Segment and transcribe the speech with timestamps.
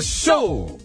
[0.00, 0.78] 쇼.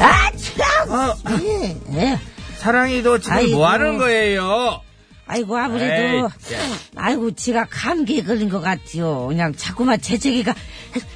[0.00, 0.90] 아, 참!
[0.90, 2.18] 어, 예, 예.
[2.58, 3.56] 사랑이 너 지금 아이고.
[3.56, 4.80] 뭐 하는 거예요?
[5.26, 6.22] 아이고, 아무래도, 에이.
[6.96, 9.26] 아이고, 지가 감기에 걸린 것 같지요.
[9.28, 10.50] 그냥 자꾸만 재채기가,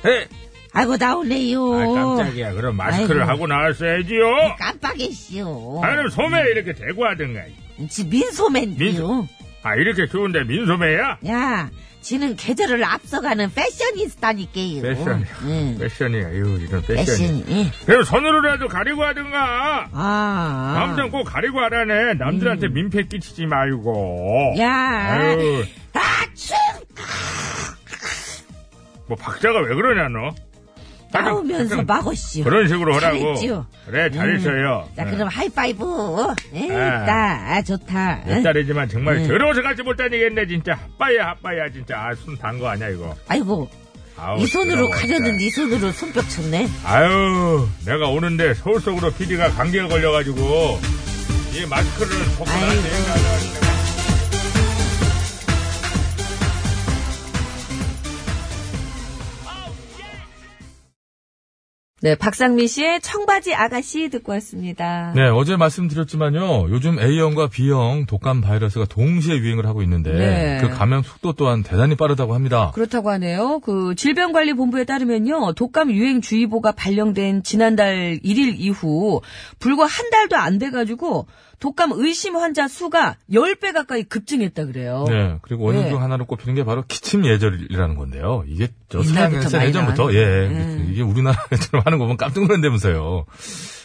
[0.06, 0.28] 에?
[0.72, 1.72] 아이고, 나오네요.
[1.74, 2.52] 아, 깜짝이야.
[2.52, 3.32] 그럼 마스크를 아이고.
[3.32, 4.56] 하고 나왔어야지요.
[4.58, 5.80] 깜빡이시오.
[5.82, 7.40] 아니면 소매 이렇게 대고 하든가.
[7.88, 8.76] 지 민소맨이요.
[8.76, 9.28] 민소-
[9.64, 11.18] 아, 이렇게 좋은데 민소매야?
[11.26, 11.70] 야,
[12.02, 14.82] 지는 계절을 앞서가는 패셔니스타니까요.
[14.82, 15.26] 패션이야.
[15.44, 15.78] 응.
[15.80, 16.28] 패션이야.
[16.28, 16.96] 이거 이런 패션이.
[16.96, 17.44] 패션이.
[17.48, 17.70] 예.
[17.86, 19.88] 그럼 손으로라도 가리고 하든가.
[19.90, 20.74] 아.
[20.76, 22.14] 남자는 꼭 가리고 하라네.
[22.14, 24.56] 남들한테 민폐 끼치지 말고.
[24.58, 24.70] 야.
[24.70, 26.00] 아유, 아,
[26.34, 26.56] 춤!
[29.06, 30.34] 뭐 박자가 왜 그러냐 너?
[31.22, 32.44] 나오면서 잠깐 막으시오.
[32.44, 33.18] 그런 식으로 하라고.
[33.18, 33.66] 잘했지요.
[33.86, 34.88] 그래 잘했어요.
[34.96, 35.10] 자, 네.
[35.12, 35.84] 그럼 하이파이브.
[36.54, 36.66] 에, 네.
[36.66, 37.12] 있다.
[37.54, 38.20] 아, 좋다.
[38.26, 39.28] 몇 달이지만 정말 네.
[39.28, 40.78] 더러워서 가지 못다니겠네 진짜.
[40.98, 41.96] 핫바야 핫바야 진짜.
[41.98, 43.14] 아, 손 단 거 아니야 이거.
[43.28, 43.68] 아이고,
[44.16, 45.40] 아우, 이 손으로 가려는.
[45.40, 46.68] 이 손으로 손뼉 쳤네.
[46.84, 50.80] 아유 내가 오는데 서울 속으로 PD가 감기가 걸려가지고
[51.52, 52.44] 이 마스크를 벗고.
[52.50, 53.63] 나한테
[62.04, 65.14] 네, 박상민 씨의 청바지 아가씨 듣고 왔습니다.
[65.16, 66.68] 네, 어제 말씀드렸지만요.
[66.68, 70.58] 요즘 A형과 B형 독감 바이러스가 동시에 유행을 하고 있는데 네.
[70.60, 72.72] 그 감염 속도 또한 대단히 빠르다고 합니다.
[72.74, 73.60] 그렇다고 하네요.
[73.60, 75.54] 그 질병관리본부에 따르면요.
[75.54, 79.22] 독감 유행 주의보가 발령된 지난달 1일 이후
[79.58, 81.26] 불과 한 달도 안 돼 가지고
[81.60, 85.04] 독감 의심 환자 수가 10배 가까이 급증했다 그래요.
[85.08, 85.90] 네, 그리고 원인 네.
[85.90, 88.44] 중 하나로 꼽히는 게 바로 기침 예절이라는 건데요.
[88.46, 90.88] 이게 저 옛날부터 예전부터 예, 음.
[90.90, 93.26] 이게 우리나라처럼 하는 거 보면 깜짝 놀란다면서요.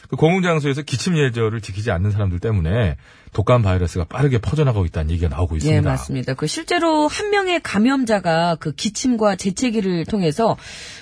[0.09, 2.97] 그 공공장소에서 기침 예절을 지키지 않는 사람들 때문에
[3.31, 5.78] 독감 바이러스가 빠르게 퍼져나가고 있다는 얘기가 나오고 있습니다.
[5.78, 6.34] 예, 맞습니다.
[6.34, 10.58] 그 실제로 한 명의 감염자가 그 기침과 재채기를 통해서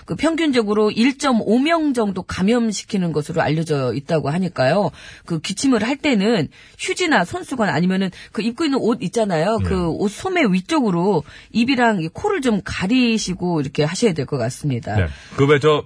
[0.06, 4.91] 그 평균적으로 1.5명 정도 감염시키는 것으로 알려져 있다고 하니까요.
[5.25, 9.59] 그 기침을 할 때는 휴지나 손수건 아니면은 그 입고 있는 옷 있잖아요.
[9.59, 9.69] 네.
[9.69, 11.23] 그옷 소매 위쪽으로
[11.53, 14.97] 입이랑 이 코를 좀 가리시고 이렇게 하셔야 될 것 같습니다.
[14.97, 15.07] 네.
[15.38, 15.85] 그왜저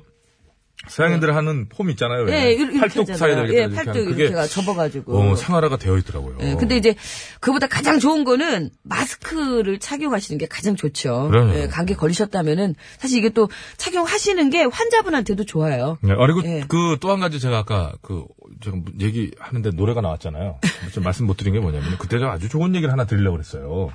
[0.88, 2.24] 서양인들 하는 폼 있잖아요.
[2.24, 2.48] 왜?
[2.48, 3.16] 예, 이렇게 팔뚝.
[3.16, 5.18] 사이에 이렇게 예, 팔뚝 이렇게가 접어가지고.
[5.18, 6.38] 어, 생활화가 되어 있더라고요.
[6.42, 6.96] 예, 근데 이제
[7.40, 11.30] 그보다 가장 좋은 거는 마스크를 착용하시는 게 가장 좋죠.
[11.30, 11.54] 그럼요.
[11.56, 15.98] 예, 감기 걸리셨다면은 사실 이게 또 착용하시는 게 환자분한테도 좋아요.
[16.02, 16.64] 네, 그리고 예.
[16.68, 18.26] 그또 한 가지 제가 아까 그
[18.64, 20.60] 제가 얘기하는데 노래가 나왔잖아요.
[20.94, 23.92] 좀 말씀 못 드린 게 뭐냐면 그때 제가 아주 좋은 얘기를 하나 드리려고 그랬어요.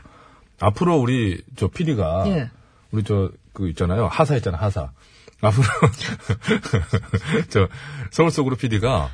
[0.61, 2.51] 앞으로 우리 저 PD가 예.
[2.93, 4.07] 우리 저 그 있잖아요.
[4.07, 4.91] 하사 있잖아, 하사.
[5.41, 5.65] 앞으로
[7.51, 7.69] 저
[8.11, 9.11] 서울 속으로 PD가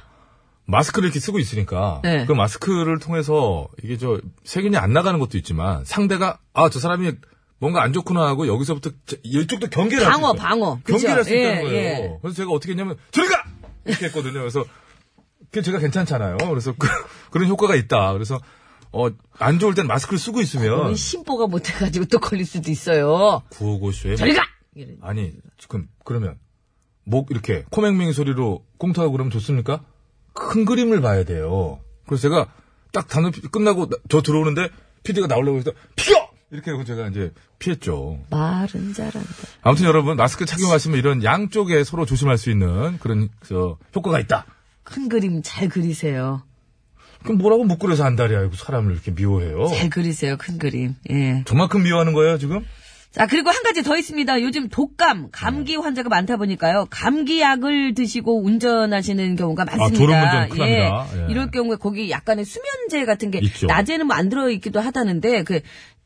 [0.66, 2.24] 마스크를 이렇게 쓰고 있으니까 네.
[2.26, 7.12] 그 마스크를 통해서 이게 저 세균이 안 나가는 것도 있지만 상대가 아 저 사람이
[7.58, 10.32] 뭔가 안 좋구나 하고 여기서부터 저- 이쪽도 경계를 할수 방어.
[10.34, 10.80] 방어.
[10.86, 11.76] 경계를 할 수 있다는 예, 거예요.
[11.76, 12.18] 예.
[12.20, 13.44] 그래서 제가 어떻게 했냐면 저리 가
[13.84, 14.34] 이렇게 했거든요.
[14.40, 14.64] 그래서
[15.50, 16.38] 그게 제가 괜찮잖아요.
[16.38, 16.88] 그래서 그,
[17.38, 18.12] 런 효과가 있다.
[18.14, 18.40] 그래서
[18.92, 23.42] 어 안 좋을 땐 마스크를 쓰고 있으면 심보가 못해가지고 또 걸릴 수도 있어요.
[23.50, 24.42] 구호고쇼에 저리 가!
[25.00, 26.38] 아니 지금 그러면
[27.04, 29.84] 목 이렇게 코맹맹이 소리로 꽁트하고 그러면 좋습니까?
[30.32, 31.80] 큰 그림을 봐야 돼요.
[32.06, 32.48] 그래서 제가
[32.92, 34.68] 딱 단어 끝나고 나- 저 들어오는데
[35.02, 36.16] PD가 나오려고 해서 피어
[36.50, 38.18] 이렇게 하고 제가 이제 피했죠.
[38.30, 39.28] 말은 잘한다.
[39.62, 44.46] 아무튼 여러분 마스크 착용하시면 이런 양쪽에 서로 조심할 수 있는 그런 저 효과가 있다.
[44.84, 46.42] 큰 그림 잘 그리세요.
[47.24, 48.44] 그럼 뭐라고 묵그려서 안달이야.
[48.44, 49.66] 이거 사람을 이렇게 미워해요.
[49.68, 50.96] 잘 그리세요, 큰 그림.
[51.10, 51.42] 예.
[51.46, 52.64] 저만큼 미워하는 거예요 지금?
[53.12, 54.40] 자, 그리고 한 가지 더 있습니다.
[54.40, 56.86] 요즘 독감, 감기 환자가 많다 보니까요.
[56.90, 59.96] 감기약을 드시고 운전하시는 경우가 많습니다.
[59.98, 60.78] 졸음운전 큰일 예.
[60.78, 61.26] 예.
[61.28, 63.66] 이럴 경우에 거기 약간의 수면제 같은 게 있죠.
[63.66, 65.60] 낮에는 뭐 안 들어 있기도 하다는데 그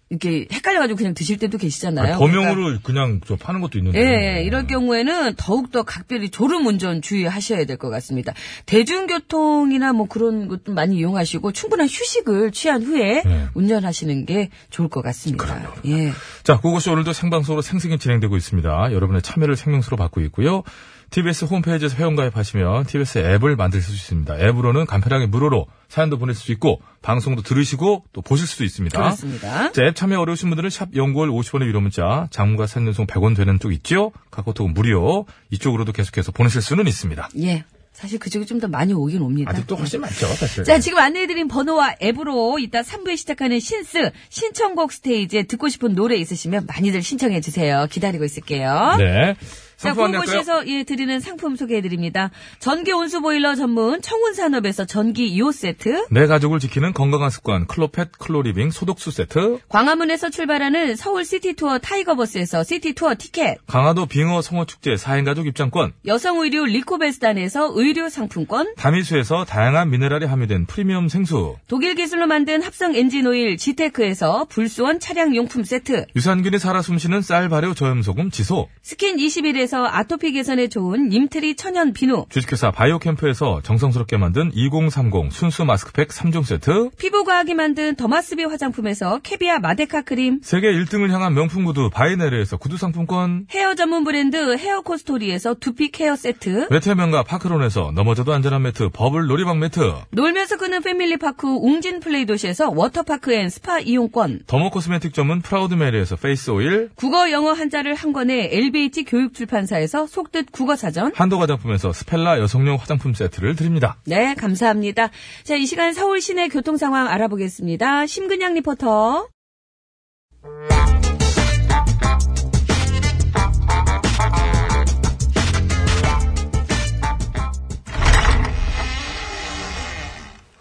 [0.08, 2.18] 이렇게 헷갈려가지고 그냥 드실 때도 계시잖아요.
[2.18, 3.98] 그러니까 범용으로 그냥저 파는 것도 있는데.
[3.98, 8.32] 예, 예, 이럴 경우에는 더욱더 각별히 졸음 운전 주의하셔야 될 것 같습니다.
[8.66, 13.46] 대중교통이나 뭐 그런 것도 많이 이용하시고 충분한 휴식을 취한 후에 네.
[13.54, 15.72] 운전하시는 게 좋을 것 같습니다.
[15.86, 16.12] 예.
[16.44, 18.92] 자, 그것이 오늘도 생방송으로 생생히 진행되고 있습니다.
[18.92, 20.62] 여러분의 참여를 생명수로 받고 있고요.
[21.10, 24.38] TBS 홈페이지에서 회원가입하시면 TBS 앱을 만드실 수 있습니다.
[24.38, 28.98] 앱으로는 간편하게 무료로 사연도 보낼 수 있고 방송도 들으시고 또 보실 수도 있습니다.
[28.98, 29.72] 그렇습니다.
[29.72, 33.72] 자, 앱 참여 어려우신 분들은 샵 연구월 50원의 유료 문자, 장문과 산연송 100원 되는 쪽
[33.72, 34.12] 있죠?
[34.30, 35.26] 카카오톡은 무료.
[35.50, 37.28] 이쪽으로도 계속해서 보내실 수는 있습니다.
[37.40, 37.64] 예.
[37.92, 39.50] 사실 그쪽이 좀 더 많이 오긴 옵니다.
[39.50, 40.64] 아직도 훨씬 많죠, 사실.
[40.64, 46.66] 자, 지금 안내해드린 번호와 앱으로 이따 3부에 시작하는 신스 신청곡 스테이지에 듣고 싶은 노래 있으시면
[46.66, 47.86] 많이들 신청해주세요.
[47.90, 48.96] 기다리고 있을게요.
[48.98, 49.34] 네.
[49.76, 50.10] 자, 안내할까요?
[50.22, 52.30] 구오구오쇼에서 예, 드리는 상품 소개해드립니다.
[52.60, 58.70] 전기 온수 보일러 전문 청운산업에서 전기 2호 세트, 내 가족을 지키는 건강한 습관 클로펫 클로리빙
[58.70, 59.58] 소독수 세트.
[59.68, 65.92] 광화문에서 출발하는 서울 시티투어 타이거버스에서 시티투어 티켓, 강화도 빙어 송어축제 4인 가족 입장권.
[66.06, 71.56] 여성 의류 리코베스단에서 의류 상품권, 다미수에서 다양한 미네랄이 함유된 프리미엄 생수.
[71.68, 77.50] 독일 기술로 만든 합성 엔진 오일 지테크에서 불스원 차량 용품 세트, 유산균이 살아 숨쉬는 쌀
[77.50, 78.68] 발효 저염소금 지소.
[78.82, 86.08] 스킨 21에서 아토피 개선에 좋은 님트리 천연 비누, 주식회사 바이오캠프에서 정성스럽게 만든 2030 순수 마스크팩
[86.08, 86.90] 3종 세트.
[86.98, 93.46] 피부과학이 만든 더마스비 화장품에서 캐비아 마데카 크림, 세계 1등을 향한 명품 구두 바이네르에서 구두 상품권.
[93.50, 99.58] 헤어 전문 브랜드 헤어코스토리에서 두피 케어 세트, 매트의 명가 파크론에서 넘어져도 안전한 매트 버블 놀이방
[99.58, 99.80] 매트.
[100.10, 106.16] 놀면서 크는 패밀리파크 웅진 플레이 도시에서 워터파크 and 스파 이용권, 더모 코스메틱 전문 프라우드 메리에서
[106.16, 106.90] 페이스 오일.
[106.94, 112.76] 국어 영어 한자를 한 권에 LBT 교육 출판 사에서 속뜻 국어사전, 한도 화장품에서 스펠라 여성용
[112.76, 113.96] 화장품 세트를 드립니다.
[114.04, 115.10] 네, 감사합니다.
[115.44, 118.06] 자, 이 시간 서울 시내 교통 상황 알아보겠습니다.
[118.06, 119.28] 심근양 리포터.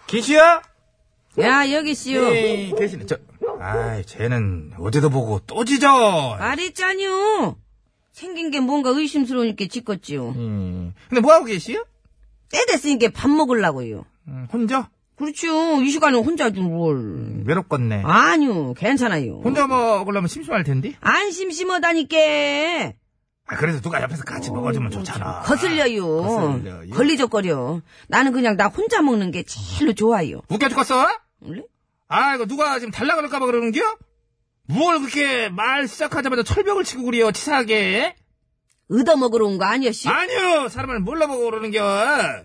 [0.07, 0.61] 기시야?
[1.39, 2.23] 야, 여기 씨요.
[2.33, 3.05] 예, 계시네.
[3.05, 3.17] 저,
[3.59, 6.37] 아이, 쟤는 어제도 보고 또 짖어.
[6.37, 7.57] 말했잖요.
[8.15, 10.35] 생긴 게 뭔가 의심스러우니까 짓겄지요.
[10.37, 11.85] 음, 근데 뭐하고 계시요?
[12.49, 14.05] 때 됐으니까 밥 먹으려고요.
[14.29, 14.89] 음, 혼자?
[15.17, 15.81] 그렇죠.
[15.81, 17.43] 이 시간에 혼자 좀 뭘.
[17.45, 18.03] 외롭겠네.
[18.05, 19.41] 아니요, 괜찮아요.
[19.43, 20.93] 혼자 먹으려면 심심할 텐데?
[21.01, 22.17] 안 심심하다니까.
[23.47, 25.41] 아, 그래서 누가 옆에서 같이 먹어주면 좋잖아.
[25.41, 26.21] 거슬려요.
[26.23, 26.89] 거슬려요?
[26.91, 27.81] 걸리적거려.
[28.07, 30.39] 나는 그냥 나 혼자 먹는 게 제일로 좋아요.
[30.49, 31.05] 웃겨 죽겠어?
[31.41, 31.63] 원래?
[32.07, 33.81] 아, 이거 누가 지금 달라 그럴까봐 그러는겨?
[34.67, 38.15] 뭘 그렇게 말 시작하자마자 철벽을 치고 그래요, 치사하게?
[38.91, 40.07] 얻어먹으러 온 거 아니었시?
[40.09, 42.43] 아니요, 사람을 몰라보고 그러는겨.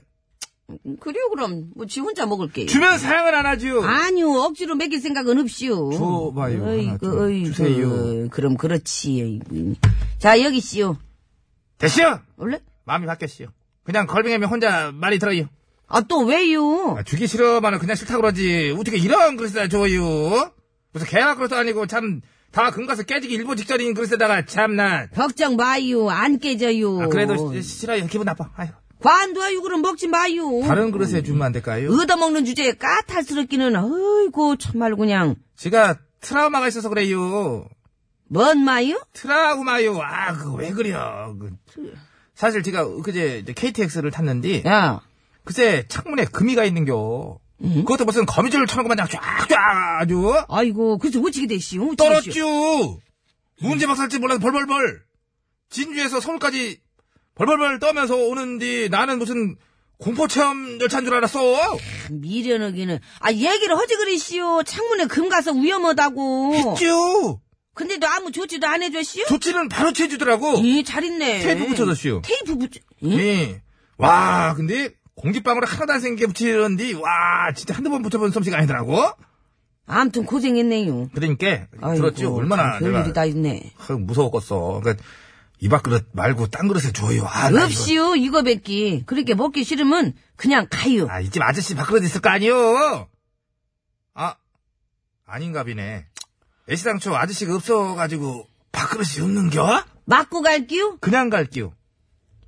[1.01, 1.71] 그래요, 그럼.
[1.75, 2.67] 뭐, 지 혼자 먹을게요.
[2.67, 3.83] 주면 사양을 안 하죠.
[3.83, 5.91] 아니요, 억지로 먹일 생각은 없시오.
[5.93, 7.53] 줘봐요, 하나 어이구, 좀 어이구.
[7.53, 8.29] 주세요.
[8.31, 9.21] 그럼 그렇지.
[9.51, 9.75] 어이구.
[10.19, 10.97] 자, 여기 씨요.
[11.79, 12.21] 됐시요?
[12.37, 12.61] 원래?
[12.85, 13.49] 마음이 바뀌었시요.
[13.83, 15.49] 그냥 걸빙하면 혼자 말이 들어요.
[15.89, 16.95] 아, 또 왜요?
[16.99, 18.77] 아, 주기 싫어만은 그냥 싫다 그러지.
[18.79, 20.53] 어떻게 이런 그릇에다 줘요?
[20.93, 22.21] 무슨 개가 그릇도 아니고 참
[22.53, 25.07] 다 금가서 깨지기 일보 직전인 그릇에다가 참나.
[25.11, 26.11] 걱정 마요.
[26.11, 27.03] 안 깨져요.
[27.03, 28.05] 아, 그래도 시- 싫어요.
[28.09, 28.51] 기분 나빠.
[28.57, 28.71] 아유.
[29.01, 29.63] 관둬요.
[29.63, 30.61] 그럼 먹지 마요.
[30.67, 31.93] 다른 그릇에 주면 안 될까요?
[31.93, 35.37] 얻어먹는 주제에 까탈스럽기는, 어이구, 참말 그냥.
[35.55, 37.69] 제가 트라우마가 있어서 그래요.
[38.29, 39.01] 뭔 마요?
[39.13, 40.01] 트라우마요.
[40.03, 41.37] 아, 그거 왜 그래요?
[41.41, 41.57] 그,
[42.35, 45.01] 사실 제가 그제 KTX를 탔는데 야,
[45.45, 47.39] 그새 창문에 금이가 있는겨.
[47.61, 49.51] 그것도 무슨 거미줄 쳐놓고 마냥 쫙쫙
[50.01, 51.95] 아주 아이고, 그래서 어찌게 됐시오?
[51.95, 52.99] 떨었쥬.
[53.61, 55.03] 문제 박살지 몰라서 벌벌벌.
[55.69, 56.81] 진주에서 서울까지
[57.35, 59.57] 벌벌벌 떠면서 오는데 나는 무슨
[59.99, 61.79] 공포체험 열차인 줄 알았어.
[62.11, 62.99] 미련하기는.
[63.21, 64.62] 아, 얘기를 허지 그리시오.
[64.62, 66.75] 창문에 금 가서 위험하다고.
[66.79, 67.39] 쭈.
[67.75, 69.27] 근데도 아무 조치도 안 해줬시오?
[69.27, 70.57] 조치는 바로 취해주더라고.
[70.59, 71.41] 이, 잘 있네.
[71.41, 72.23] 테이프 붙여줬시오.
[72.25, 72.81] 테이프 붙여.
[73.05, 73.12] 응?
[73.12, 73.62] 예.
[73.99, 74.91] 와, 근데
[75.21, 78.99] 공기방울을 하나도 안 생기게 붙이는데 와, 진짜 한두 번 붙여본 솜씨가 아니더라고.
[79.87, 81.11] 아무튼 고생했네요.
[81.15, 82.35] 그러니까 들었죠.
[82.35, 83.73] 얼마나 참 별일이 다 있네.
[83.77, 84.81] 하, 무서웠겠어.
[84.83, 85.03] 그러니까
[85.62, 87.25] 이 밥 그릇 말고 딴 그릇에 줘요.
[87.27, 89.03] 아, 나 이거- 없시오, 이거 뱉기.
[89.07, 91.07] 그렇게 먹기 싫으면 그냥 가요.
[91.11, 93.09] 아, 이 집 아저씨 밥그릇 있을 거 아니요?
[94.15, 94.35] 아,
[95.27, 96.07] 아닌가 비네.
[96.71, 99.85] 애시당초 아저씨가 없어가지고 밥그릇이 없는겨?
[100.07, 100.97] 맞고 갈게요?
[101.00, 101.73] 그냥 갈게요.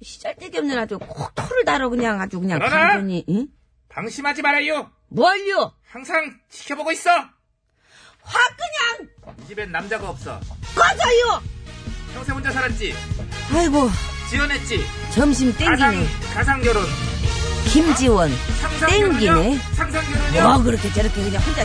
[0.03, 2.97] 시잘데기 없는 아주 콕 토를 달아 그냥 아주 그냥 그러나?
[3.29, 3.49] 응?
[3.89, 4.91] 방심하지 말아요.
[5.09, 5.75] 뭘요?
[5.91, 7.11] 항상 지켜보고 있어.
[7.11, 10.41] 확 그냥 이 집엔 남자가 없어.
[10.75, 11.43] 꺼져요!
[12.15, 12.95] 평생 혼자 살았지.
[13.55, 13.89] 아이고,
[14.31, 14.81] 지원했지.
[15.15, 16.07] 점심 가상, 땡기네.
[16.35, 16.83] 가상 결혼.
[17.73, 18.31] 김지원.
[18.61, 19.59] 상상 땡기네.
[19.75, 20.43] 상상 결혼요?
[20.55, 21.65] 뭐 그렇게 저렇게 그냥 혼자.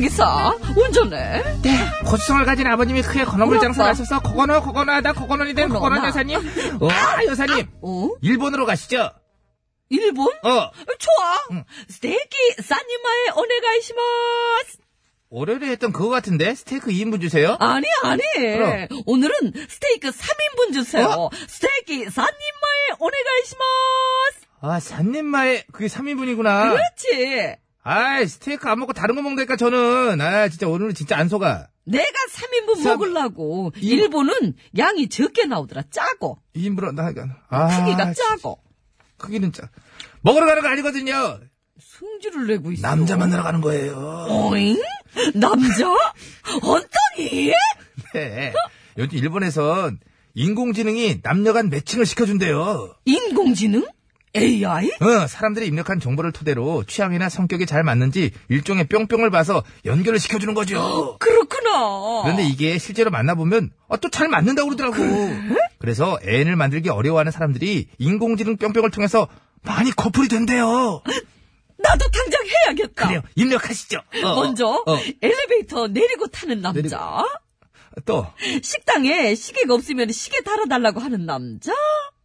[0.00, 1.42] 기사 운전해.
[1.62, 1.78] 네,
[2.08, 3.88] 고추성을 가진 아버님이 크게 건어물 장사를.
[3.90, 5.68] 하셔서 코코넛 코코넛하다 코코넛이 된.
[5.68, 6.38] 코코넛 여사님.
[6.80, 7.68] 와, 여사님.
[7.82, 8.08] 어?
[8.22, 9.10] 일본으로 가시죠.
[9.90, 10.28] 일본?
[10.42, 10.70] 어.
[10.98, 11.64] 좋아.
[11.88, 14.78] ステーキ三人前お願いします.
[15.30, 17.56] 월요일에 했던 그거 같은데 스테이크 2인분 주세요.
[17.60, 18.22] 아니 아니.
[18.34, 18.88] 그럼.
[19.06, 21.06] 오늘은 스테이크 3인분 주세요.
[21.06, 21.30] 어?
[21.48, 24.46] 스테이크 三人前お願いします.
[24.62, 26.72] 아, 산님마에 그게 3인분이구나.
[26.72, 27.56] 그렇지.
[27.92, 30.20] 아이, 스테이크 안 먹고 다른 거 먹는다니까 저는.
[30.20, 31.66] 아, 진짜 오늘은 진짜 안 속아.
[31.84, 33.72] 내가 3인분 삼- 먹으려고.
[33.78, 35.82] 이- 일본은 양이 적게 나오더라.
[35.90, 36.38] 짜고.
[36.54, 37.12] 2인분은 나
[37.48, 38.60] 아, 크기가 짜고.
[39.16, 39.68] 크기는 짜.
[40.20, 41.40] 먹으러 가는 거 아니거든요.
[41.80, 42.82] 승질을 내고 있어.
[42.86, 43.96] 남자 만나러 가는 거예요.
[44.28, 44.80] 어잉?
[45.34, 45.88] 남자?
[46.62, 47.52] 언더니?
[48.14, 48.52] 네.
[48.98, 49.98] 요즘 일본에선
[50.34, 52.94] 인공지능이 남녀 간 매칭을 시켜준대요.
[53.04, 53.84] 인공지능?
[54.36, 54.90] AI?
[55.00, 61.16] 어, 사람들이 입력한 정보를 토대로 취향이나 성격이 잘 맞는지 일종의 뿅뿅을 봐서 연결을 시켜주는 거죠.
[61.18, 62.22] 그렇구나.
[62.22, 64.96] 그런데 이게 실제로 만나보면 어, 또잘 맞는다고 그러더라고.
[65.78, 69.26] 그래 서 애인을 만들기 어려워하는 사람들이 인공지능 뿅뿅을 통해서
[69.62, 71.02] 많이 커플이 된대요.
[71.78, 73.06] 나도 당장 해야겠다.
[73.06, 73.22] 그래요.
[73.34, 73.98] 입력하시죠.
[74.22, 74.96] 어, 어, 먼저 어.
[75.22, 76.76] 엘리베이터 내리고 타는 남자.
[76.80, 76.96] 내리고.
[78.04, 78.26] 또
[78.62, 81.72] 식당에 시계가 없으면 시계 달아달라고 하는 남자.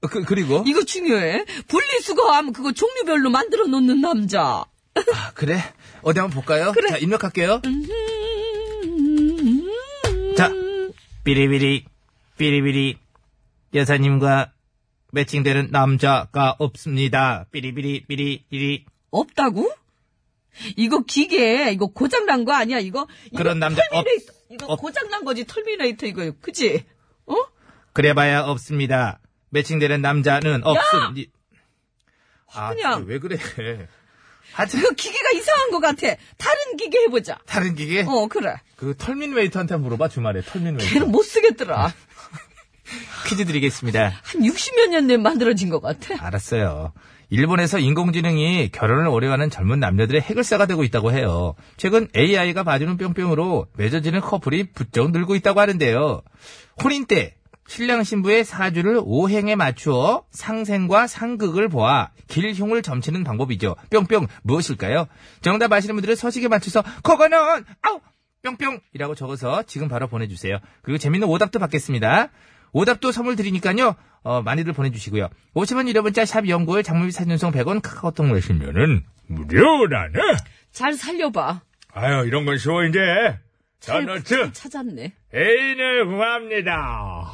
[0.02, 1.46] 그, 그리고 이거 중요해.
[1.68, 4.66] 분리수거함 그거 종류별로 만들어 놓는 남자.
[4.96, 5.60] 아, 그래
[6.02, 6.72] 어디 한번 볼까요?
[6.74, 6.90] 그래.
[6.90, 7.62] 자 입력할게요.
[10.38, 10.52] 자
[11.24, 11.86] 삐리비리
[12.38, 12.98] 삐리비리
[13.74, 14.52] 여사님과
[15.12, 17.46] 매칭되는 남자가 없습니다.
[17.52, 19.72] 삐리비리 삐리비리 없다고?
[20.78, 23.08] 이거 기계 이거 고장 난 거 아니야 이거?
[23.28, 26.86] 이거 그런 남자 터미네이터 이거 없- 고장 난 거지 터미네이터 이거 그지?
[27.28, 27.36] 어?
[27.94, 29.20] 그래봐야 없습니다.
[29.50, 31.32] 매칭되는 남자는 없습니다.
[32.54, 33.06] 아, 그냥.
[33.08, 33.38] 왜 그래?
[34.54, 36.16] 하여튼 이거 기계가 이상한 것 같아.
[36.38, 37.38] 다른 기계 해보자.
[37.46, 38.56] 다른 기계 어 그래.
[38.78, 41.94] 그 털민 웨이터한테 한번 물어봐 주말에 털민 웨이터 걔는 못 쓰겠더라.
[43.28, 44.14] 퀴즈 드리겠습니다.
[44.24, 46.16] 한 60몇 년내 만들어진 것 같아.
[46.26, 46.94] 알았어요.
[47.30, 51.56] 일본에서 인공지능이 결혼을 원하는 젊은 남녀들의 해결사가 되고 있다고 해요.
[51.78, 56.22] 최근 AI가 봐주는 뿅뿅으로 맺어지는 커플이 부쩍 늘고 있다고 하는데요.
[56.84, 57.36] 혼인 때
[57.68, 63.76] 신랑 신부의 사주를 오행에 맞추어 상생과 상극을 보아 길흉을 점치는 방법이죠.
[63.90, 65.08] 뿅뿅 무엇일까요?
[65.42, 67.38] 정답 아시는 분들은 서식에 맞춰서 그거는
[67.82, 68.00] 아우
[68.44, 70.60] 뿅뿅이라고 적어서 지금 바로 보내주세요.
[70.84, 72.30] 그리고 재밌는 오답도 받겠습니다.
[72.76, 73.96] 오답도 선물 드리니까요.
[74.24, 75.30] 어, 많이들 보내주시고요.
[75.56, 80.20] 50원 유료 문자 샵 연구일 장무비 사진송 100원 카카오톡 메시면 면은 무료라네.
[80.74, 81.62] 잘 살려봐.
[81.94, 83.00] 아유, 이런 건 쉬워, 이제.
[83.80, 85.14] 전너츠 찾았네.
[85.34, 87.32] 애인을 구합니다.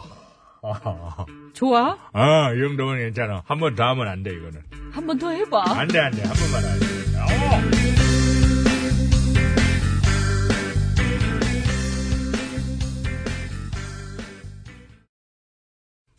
[1.53, 1.98] 좋아?
[2.13, 3.41] 아, 이 정도면 괜찮아.
[3.48, 4.62] 한 번 더 하면 안 돼, 이거는.
[4.93, 5.63] 한 번 더 해봐.
[5.79, 6.21] 안 돼, 안 돼.
[6.21, 7.90] 한 번만 하야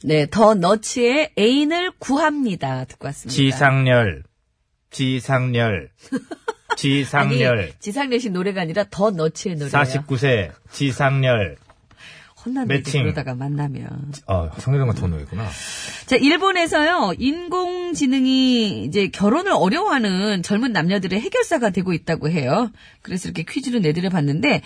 [0.04, 2.84] 네, 더 너치의 애인을 구합니다.
[2.84, 3.34] 듣고 왔습니다.
[3.34, 4.24] 지상렬,
[4.90, 5.90] 지상렬,
[6.76, 9.72] 지상렬, 아니, 지상렬 씨 노래가 아니라 더 너치의 노래예요.
[9.72, 11.56] 49세, 지상렬.
[12.44, 13.02] 혼난다 매칭.
[13.02, 14.12] 그러다가 만나면.
[14.26, 15.48] 아, 성희롱과 더 노예구나.
[16.06, 22.72] 자, 일본에서요, 인공지능이 이제 결혼을 어려워하는 젊은 남녀들의 해결사가 되고 있다고 해요.
[23.02, 24.62] 그래서 이렇게 퀴즈를 내드려 봤는데,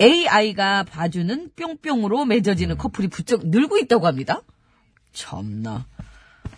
[0.00, 4.42] AI가 봐주는 뿅뿅으로 맺어지는 커플이 부쩍 늘고 있다고 합니다.
[5.12, 5.86] 참나.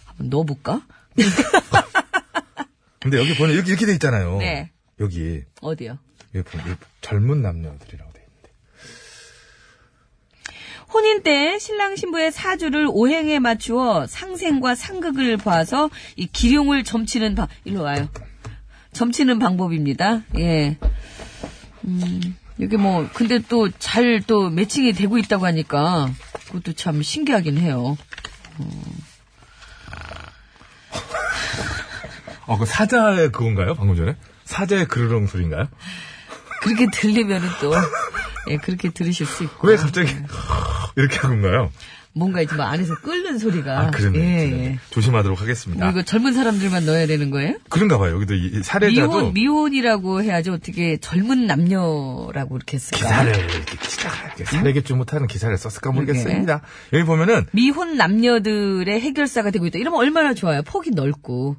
[0.04, 0.82] 한번 넣어볼까?
[3.00, 4.38] 근데 여기 보면 이렇게, 이렇게 돼 있잖아요.
[4.38, 4.71] 네.
[5.00, 5.99] 여기, 어디요?
[6.35, 8.50] 여기 보면 여기 젊은 남녀들이라고 돼 있는데.
[10.92, 17.82] 혼인 때 신랑 신부의 사주를 오행에 맞추어 상생과 상극을 봐서 이 기룡을 점치는 방, 일로
[17.82, 18.09] 와요.
[18.92, 20.23] 점치는 방법입니다.
[20.38, 20.76] 예.
[21.85, 26.11] 음, 이게 뭐, 근데 또 잘또 매칭이 되고 있다고 하니까
[26.47, 27.97] 그것도 참 신기하긴 해요.
[32.47, 33.75] 아, 그 사자의 그건가요?
[33.75, 34.16] 방금 전에?
[34.44, 35.68] 사자의 그르렁 소리인가요?
[36.62, 37.73] 그렇게 들리면은 또,
[38.49, 39.68] 예, 그렇게 들으실 수 있고.
[39.68, 40.14] 왜 갑자기
[40.97, 41.73] 이렇게 한 건가요?
[42.12, 43.00] 뭔가 이제 막 안에서
[43.32, 43.80] 끓는 소리가.
[43.80, 44.18] 아, 그러네.
[44.18, 44.52] 예.
[44.64, 44.78] 예.
[44.90, 45.90] 조심하도록 뭐 하겠습니다.
[45.90, 47.56] 이거 젊은 사람들만 넣어야 되는 거예요?
[47.70, 48.14] 그런가 봐요.
[48.14, 52.98] 여기도 이- 이 사례자도 미혼, 미혼이라고 해야지 어떻게 젊은 남녀라고 이렇게 했을까?
[52.98, 56.12] 기사를 이렇게 기사를 이렇게 사례겠지 못하는 기사를 썼을까 그러게.
[56.12, 56.62] 모르겠습니다.
[56.92, 59.78] 여기 보면은 미혼 남녀들의 해결사가 되고 있다.
[59.78, 60.62] 이러면 얼마나 좋아요.
[60.62, 61.56] 폭이 넓고,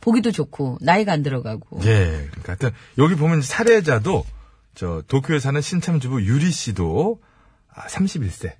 [0.00, 1.80] 보기도 좋고, 나이가 안 들어가고.
[1.84, 4.24] 예, 그러니까 하여튼 여기 보면 사례자도
[4.74, 7.20] 저 도쿄에 사는 신참 주부 유리 씨도
[7.74, 8.52] 아, 31세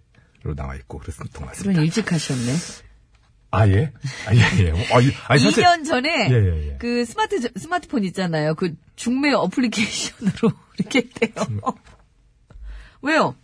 [0.42, 1.82] 로 나와 있고 것 그런.
[1.82, 2.54] 일찍 하셨네.
[3.52, 3.92] 아, 예?
[4.26, 4.70] 아, 예, 예.
[4.94, 5.62] 아, 이- 아니, 사실.
[5.64, 6.76] 2년 전에 예, 예, 예.
[6.78, 8.54] 그 스마트 스마트폰 있잖아요.
[8.54, 11.34] 그 중매 어플리케이션으로 이렇게 돼요.
[13.02, 13.34] 왜요?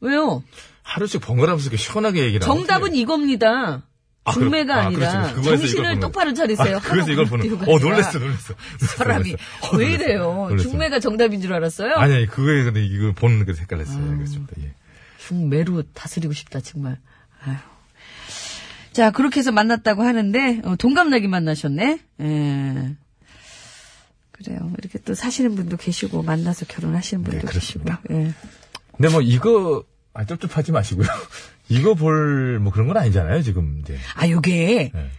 [0.00, 0.42] 왜요?
[0.82, 3.84] 하루씩 번갈아가면서 이렇게 시원하게 얘기를 정답은 이겁니다.
[4.24, 4.88] 아, 중매가 아.
[5.32, 6.34] 그거에서 이걸 정신을 똑바로.
[6.34, 6.76] 차리세요.
[6.76, 7.50] 아, 그래서 이걸 보는.
[7.62, 7.78] 어.
[7.78, 8.54] 놀랬어, 놀랬어.
[8.98, 10.04] 사람이 어, 왜 놀랬어.
[10.04, 10.46] 이래요?
[10.50, 10.68] 놀랬어.
[10.68, 11.94] 중매가 정답인 줄 알았어요?
[11.94, 14.04] 아니, 아니, 그거에 근데 이거 보는 게 헷갈렸어요.
[14.12, 14.16] 아.
[14.16, 14.52] 그렇습니다.
[14.62, 14.74] 예.
[15.28, 16.98] 중매로 다스리고 싶다 정말.
[17.44, 17.56] 아유.
[18.92, 22.00] 자 그렇게 해서 만났다고 하는데 어, 동갑내기 만나셨네.
[22.20, 22.96] 예.
[24.32, 24.72] 그래요.
[24.78, 28.00] 이렇게 또 사시는 분도 계시고 만나서 결혼하시는 분도 네, 그렇습니다.
[28.02, 28.14] 계시고.
[28.20, 28.34] 예.
[28.96, 31.06] 근데 뭐 이거, 아, 쩝쩝하지 마시고요.
[31.68, 33.96] 이거 볼, 뭐 그런 건 아니잖아요, 지금, 이제.
[34.14, 35.10] 아 요게 예.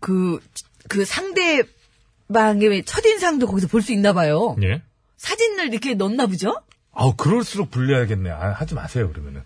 [0.00, 0.40] 그,
[0.88, 4.56] 그 상대방의 첫 인상도 거기서 볼 수 있나 봐요.
[4.62, 4.82] 예?
[5.16, 6.60] 사진을 이렇게 넣나 보죠?
[6.94, 8.30] 아우, 그럴수록 불리하겠네.
[8.30, 9.42] 아, 하지 마세요, 그러면은.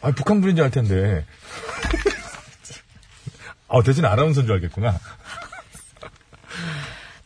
[0.00, 1.26] 아, 북한 분인 줄 알 텐데.
[3.68, 4.98] 아, 대신 아나운서인 줄 알겠구나.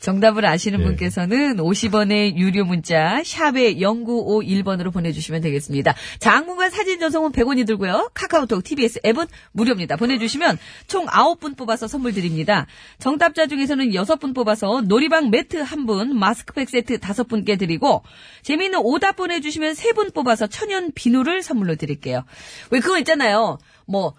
[0.02, 0.84] 정답을 아시는 예.
[0.84, 5.94] 분께서는 50원의 유료 문자 샵에 0951번으로 보내주시면 되겠습니다.
[6.18, 8.10] 장문과 사진 전송은 100원이 들고요.
[8.12, 9.96] 카카오톡, TBS 앱은 무료입니다.
[9.96, 12.66] 보내주시면 총 9분 뽑아서 선물 드립니다.
[12.98, 18.02] 정답자 중에서는 6분 뽑아서 놀이방 매트 1분, 마스크팩 세트 5분께 드리고
[18.42, 22.24] 재미있는 오답 보내주시면 3분 뽑아서 천연 비누를 선물로 드릴게요.
[22.70, 23.58] 왜 그거 있잖아요.
[23.86, 24.14] 뭐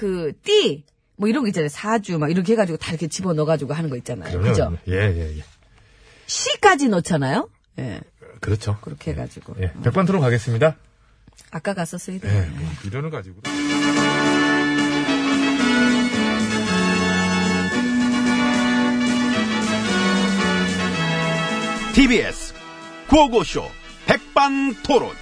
[0.00, 0.84] 그 띠,
[1.20, 1.68] 뭐 이런 거 있잖아요.
[1.68, 4.40] 사주 막 이렇게 해가지고 다 이렇게 집어 넣어가지고 하는 거 있잖아요.
[4.40, 4.74] 그죠?
[4.88, 5.44] 예, 예, 예.
[6.24, 7.50] 시까지 넣잖아요.
[7.78, 8.00] 예.
[8.40, 8.78] 그렇죠.
[8.80, 9.54] 그렇게 해가지고.
[9.60, 9.70] 예.
[9.84, 10.76] 백반토론 가겠습니다.
[11.50, 12.26] 아까 갔었어야 돼.
[12.26, 12.46] 예.
[12.48, 13.42] 뭐 미련을 가지고.
[21.92, 22.54] TBS
[23.08, 23.68] 구호고쇼
[24.06, 25.14] 백반토론.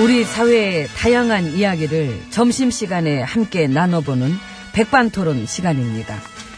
[0.00, 4.32] 우리 사회의 다양한 이야기를 점심시간에 함께 나눠보는
[4.72, 6.16] 백반토론 시간입니다.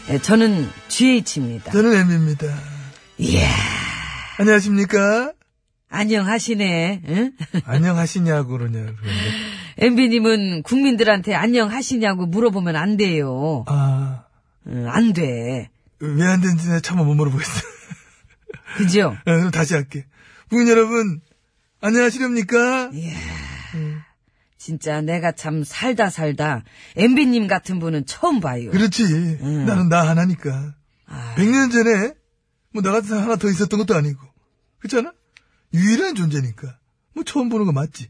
[0.09, 1.71] 예, 저는 GH입니다.
[1.71, 2.45] 저는 M입니다.
[3.17, 3.49] 이야,
[4.37, 5.33] 안녕하십니까?
[5.89, 7.01] 안녕하시네.
[7.07, 7.31] 응?
[7.65, 9.31] 안녕하시냐고 그러냐, 그러는데.
[9.77, 13.65] MB님은 국민들한테 안녕하시냐고 물어보면 안 돼요.
[13.67, 14.23] 아,
[14.67, 15.69] 응, 안 돼.
[15.99, 17.61] 왜 안 되는지 내가 참못 물어보겠어.
[18.77, 19.15] 그죠?
[19.19, 20.05] 어, 그럼 다시 할게.
[20.49, 21.21] 국민 여러분,
[21.81, 22.91] 안녕하시렵니까?
[24.57, 26.63] 진짜 내가 참 살다 살다
[26.95, 28.69] MB님 같은 분은 처음 봐요.
[28.69, 29.03] 그렇지.
[29.41, 30.75] 나는 나 하나니까.
[31.07, 32.13] 아, 100년 전에,
[32.71, 34.19] 뭐, 나 같은 사람 하나 더 있었던 것도 아니고.
[34.77, 35.11] 그렇잖아?
[35.73, 36.77] 유일한 존재니까.
[37.13, 38.09] 뭐, 처음 보는 거 맞지?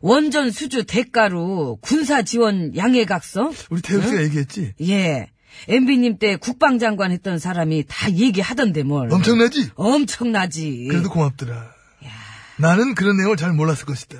[0.00, 3.52] 원전 수주 대가로 군사 지원 양해각서?
[3.70, 4.72] 우리 태욱 씨가 얘기했지?
[4.82, 5.28] 예.
[5.66, 9.12] MB님 때 국방장관 했던 사람이 다 얘기하던데 뭘.
[9.12, 9.70] 엄청나지?
[9.74, 10.86] 엄청나지.
[10.88, 11.77] 그래도 고맙더라.
[12.58, 14.18] 나는 그런 내용을 잘 몰랐을 것이다.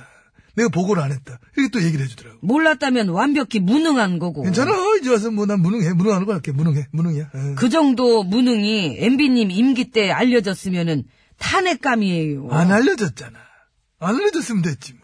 [0.54, 1.38] 내가 보고를 안 했다.
[1.56, 2.38] 이렇게 또 얘기를 해주더라고.
[2.42, 4.42] 몰랐다면 완벽히 무능한 거고.
[4.42, 4.72] 괜찮아.
[5.00, 5.92] 이제 와서 뭐 난 무능해.
[5.92, 6.50] 무능하는 거 할게.
[6.52, 6.86] 무능해.
[6.92, 7.30] 무능이야.
[7.32, 7.54] 어.
[7.56, 11.04] 그 정도 무능이 MB님 임기 때 알려졌으면은
[11.38, 12.48] 탄핵감이에요.
[12.50, 13.38] 안 알려졌잖아.
[14.00, 15.02] 안 알려졌으면 됐지 뭐.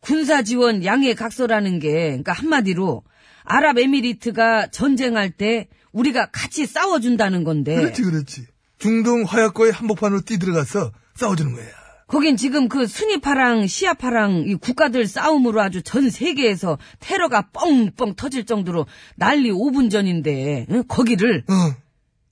[0.00, 3.02] 군사 지원 양해 각서라는 게 그러니까 한마디로
[3.44, 8.46] 아랍에미리트가 전쟁할 때 우리가 같이 싸워준다는 건데 그렇지 그렇지.
[8.78, 11.66] 중동 화약고에 한복판으로 뛰들어가서 싸워주는 거야.
[12.14, 18.86] 거긴 지금 그 순위파랑 시아파랑 이 국가들 싸움으로 아주 전 세계에서 테러가 뻥뻥 터질 정도로
[19.16, 20.84] 난리 5분 전인데 응?
[20.86, 21.74] 거기를 어.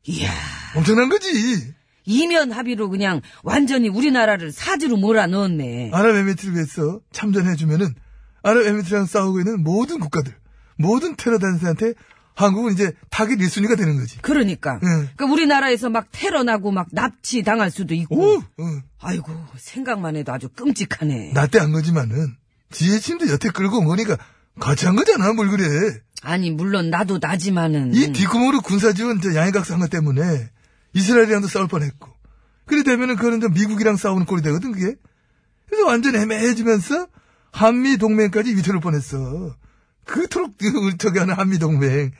[0.04, 0.30] 이야
[0.76, 1.28] 엄청난 거지.
[2.04, 5.90] 이면 합의로 그냥 완전히 우리나라를 사지로 몰아넣었네.
[5.92, 7.92] 아랍에미리트를 위해서 참전해주면은
[8.44, 10.32] 아랍에미리트랑 싸우고 있는 모든 국가들,
[10.78, 11.94] 모든 테러 단체한테
[12.34, 14.18] 한국은 이제 타깃 1순위가 되는 거지.
[14.22, 14.74] 그러니까.
[14.82, 15.08] 응.
[15.16, 18.16] 그러니까 우리나라에서 막 테러 나고 막 납치 당할 수도 있고.
[18.16, 18.36] 오!
[18.38, 18.82] 어.
[19.00, 21.32] 아이고 생각만 해도 아주 끔찍하네.
[21.34, 22.34] 나 때 한 거지만은
[22.70, 24.16] 지혜침도 여태 끌고 온 거니까
[24.60, 25.32] 같이 한 거잖아.
[25.32, 25.64] 뭘 그래.
[26.22, 30.50] 아니 물론 나도 나지만은 이 뒷구멍으로 군사 지원 저 양해각서 한 것 때문에
[30.94, 32.08] 이스라엘이랑도 싸울 뻔했고
[32.64, 34.94] 그래 되면은 그거는 저 미국이랑 싸우는 꼴이 되거든 그게
[35.66, 37.08] 그래서 완전 애매해지면서
[37.50, 39.56] 한미 동맹까지 위태로울 뻔했어
[40.04, 42.12] 그토록 그 저기 하는 한미 동맹.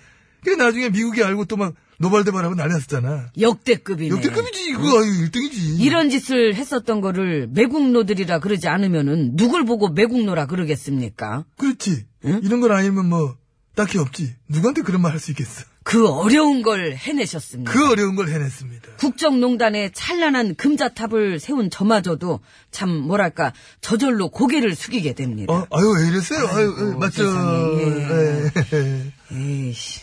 [0.44, 3.30] 그래 나중에 미국이 알고 또 막 노발대발하고 난리 났었잖아.
[3.40, 4.08] 역대급이네.
[4.16, 4.80] 역대급이지 이거.
[5.00, 5.78] 아유 1등이지.
[5.80, 11.44] 이런 짓을 했었던 거를 매국노들이라 그러지 않으면은 누굴 보고 매국노라 그러겠습니까?
[11.58, 12.06] 그렇지.
[12.24, 13.36] 이런 건 아니면 뭐
[13.76, 14.34] 딱히 없지.
[14.48, 17.72] 누구한테 그런 말 할 수 있겠어 그 어려운 걸 해내셨습니다.
[17.72, 22.40] 그 어려운 걸 해냈습니다 국정농단에 찬란한 금자탑을 세운 저마저도
[22.70, 25.52] 참 뭐랄까 저절로 고개를 숙이게 됩니다.
[25.52, 28.52] 어, 아유 왜 이랬어요 아유, 아이고, 맞죠 세상에, 예.
[28.72, 29.12] 예.
[29.38, 30.00] 에이씨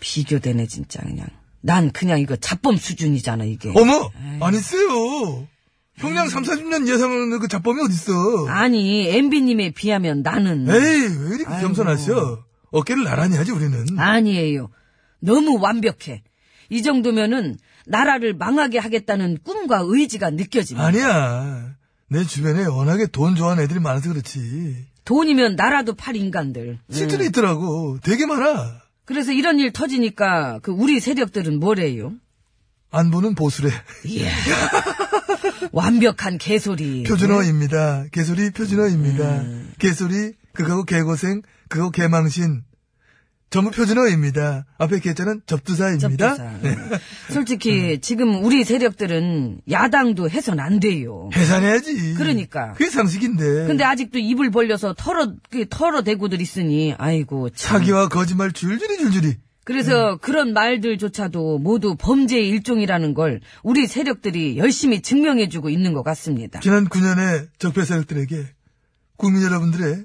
[0.00, 1.26] 비교되네 진짜 그냥.
[1.62, 3.70] 난 그냥 이거 자범 수준이잖아, 이게.
[3.76, 4.10] 어머!
[4.40, 5.46] 아니세요.
[5.96, 8.48] 형량 3, 40년 예상하는 그 잡범이 어딨어.
[8.48, 10.66] 아니, MB님에 비하면 나는.
[10.70, 11.60] 에이, 왜 이렇게.
[11.60, 12.42] 겸손하셔?
[12.70, 13.98] 어깨를 나란히 하지, 우리는.
[13.98, 14.70] 아니에요.
[15.20, 16.22] 너무 완벽해.
[16.68, 20.86] 이 정도면은 나라를 망하게 하겠다는 꿈과 의지가 느껴집니다.
[20.86, 21.74] 아니야.
[22.08, 24.86] 내 주변에 워낙에 돈 좋아하는 애들이 많아서 그렇지.
[25.04, 26.78] 돈이면 나라도 팔 인간들.
[26.90, 27.28] 실제로 예.
[27.28, 27.98] 있더라고.
[28.02, 28.80] 되게 많아.
[29.04, 32.12] 그래서 이런 일 터지니까 그 우리 세력들은 뭐래요?
[32.92, 33.70] 안 보는 보수래.
[34.04, 34.30] 이야.
[35.72, 37.04] 완벽한 개소리.
[37.08, 38.06] 표준어입니다.
[38.12, 39.40] 개소리 표준어입니다.
[39.40, 39.72] 음.
[39.78, 42.62] 개소리, 그거하고 개고생, 그거 개망신.
[43.50, 44.64] 전부 표준어 입니다.
[44.78, 46.36] 앞에 개자는 접두사입니다.
[46.36, 46.58] 접두사.
[46.62, 46.76] 네.
[47.30, 51.28] 솔직히 지금 우리 세력들은 야당도 해선 안 돼요.
[51.34, 52.14] 해산해야지.
[52.14, 52.72] 그러니까.
[52.74, 53.66] 그게 상식인데.
[53.66, 57.78] 근데 아직도 입을 벌려서 털어 그 털어대고들 있으니 아이고 참.
[57.78, 59.36] 사기와 거짓말 줄줄이 줄줄이.
[59.64, 66.60] 그래서 그런 말들조차도 모두 범죄의 일종이라는 걸 우리 세력들이 열심히 증명해주고 있는 것 같습니다.
[66.60, 68.46] 지난 9년의 적폐 세력들에게
[69.16, 70.04] 국민 여러분들의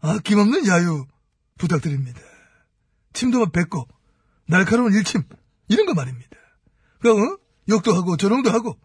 [0.00, 1.06] 아낌없는 야유
[1.58, 2.20] 부탁드립니다.
[3.14, 3.88] 침도만 뱉고
[4.46, 5.22] 날카로운 일침
[5.68, 6.28] 이런 거 말입니다.
[7.00, 7.38] 그 어?
[7.70, 8.78] 욕도 하고 조롱도 하고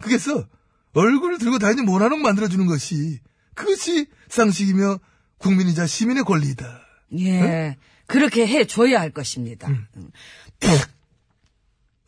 [0.00, 0.46] 그게서
[0.92, 3.18] 얼굴을 들고 다니는 모나농 만들어주는 것이
[3.54, 4.98] 그것이 상식이며
[5.38, 6.80] 국민이자 시민의 권리이다.
[7.18, 9.68] 예, 그렇게 해줘야 할 것입니다.
[9.68, 9.86] 음.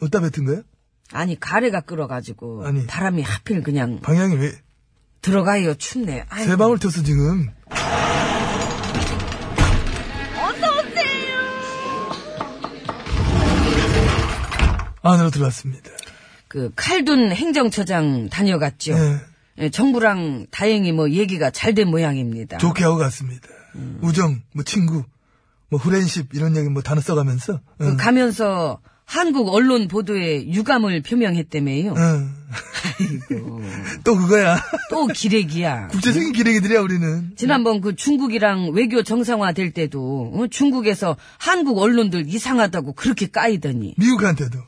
[0.01, 0.63] 어디다 뱉은 거야?
[1.13, 2.87] 아니 가래가 끓어가지고 아니.
[2.87, 4.53] 바람이 하필 그냥 방향이 왜
[5.21, 6.25] 들어가요 춥네.
[6.29, 6.51] 아이고.
[6.51, 7.49] 세 방울 텄어 지금.
[15.03, 15.91] 안으로 들어왔습니다.
[16.49, 18.95] 그 칼둔 행정처장 다녀갔죠.
[18.95, 19.17] 네.
[19.59, 22.59] 예, 정부랑 다행히 뭐 얘기가 잘 된 모양입니다.
[22.59, 23.49] 좋게 하고 갔습니다.
[23.75, 23.99] 음.
[24.03, 25.05] 우정, 뭐 친구,
[25.69, 27.61] 뭐 후렌십 이런 얘기 뭐 단어 써가면서.
[27.79, 27.97] 그 응.
[27.97, 28.81] 가면서
[29.13, 31.95] 한국 언론 보도에 유감을 표명했다며요.
[31.99, 32.31] 응.
[34.05, 34.57] 또 그거야.
[34.89, 35.89] 또 기레기야.
[35.89, 37.33] 국제적인 기레기들이야 우리는.
[37.37, 43.97] 지난번 그 중국이랑 외교 정상화 될 때도 어, 중국에서 한국 언론들 이상하다고 그렇게 까이더니.
[43.99, 44.59] 미국한테도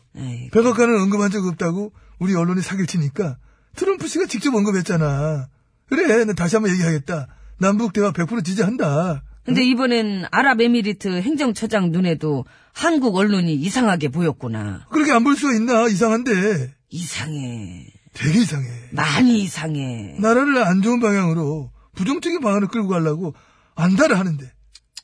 [0.52, 3.38] 백악관은 언급한 적 없다고 우리 언론이 사기를 치니까
[3.76, 5.48] 트럼프 씨가 직접 언급했잖아.
[5.88, 7.28] 그래, 나 다시 한번 얘기하겠다.
[7.56, 9.22] 남북 대화 100% 지지한다.
[9.44, 14.86] 근데 이번엔 아랍에미리트 행정처장 눈에도 한국 언론이 이상하게 보였구나.
[14.90, 15.86] 그렇게 안 볼 수가 있나?
[15.88, 16.74] 이상한데.
[16.90, 17.86] 이상해.
[18.12, 18.68] 되게 이상해.
[18.90, 20.16] 많이 이상해.
[20.20, 23.34] 나라를 안 좋은 방향으로 부정적인 방향으로 끌고 가려고
[23.76, 24.52] 안달을 하는데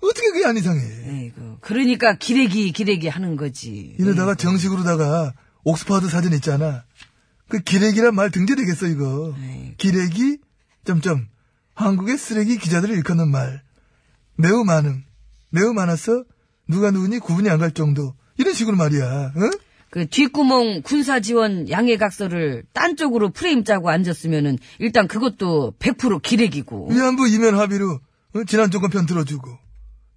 [0.03, 0.81] 어떻게 그게 안 이상해?
[0.83, 3.95] 에이구, 그러니까 기레기 기레기 하는 거지.
[3.99, 6.85] 이러다가 정식으로다가 옥스퍼드 사진 있잖아.
[7.49, 9.35] 그 기레기란 말 등재되겠어 이거.
[9.43, 9.75] 에이.
[9.79, 10.39] 기레기
[10.85, 11.27] 점점
[11.75, 13.63] 한국의 쓰레기 기자들을 일컫는 말
[14.37, 15.05] 매우 많음
[15.51, 16.25] 매우 많아서
[16.71, 19.05] 누가 누구니 구분이 안 갈 정도 이런 식으로 말이야.
[19.37, 19.51] 어?
[19.91, 26.91] 그 뒷구멍 군사 지원 양해각서를 딴 쪽으로 프레임 짜고 앉았으면은 일단 그것도 100% 기레기고.
[26.93, 27.99] 위안부 이면 합의로
[28.35, 28.45] 어?
[28.47, 29.49] 지난 정권 편 들어주고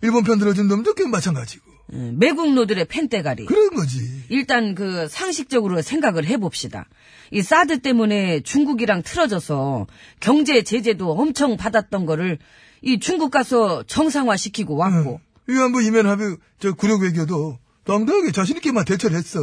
[0.01, 3.45] 일본 편 들어준 놈도 꽤 마찬가지고 음, 매국노들의 펜대가리.
[3.45, 3.99] 그런 거지.
[4.29, 6.87] 일단 그 상식적으로 생각을 해봅시다.
[7.31, 9.87] 이 사드 때문에 중국이랑 틀어져서
[10.19, 12.37] 경제 제재도 엄청 받았던 거를
[12.81, 15.32] 이 중국 가서 정상화 시키고 왔고 응.
[15.47, 19.39] 위안부 이면 합의 저 구력 외교도 당당하게 자신 있게만 대처를 했어.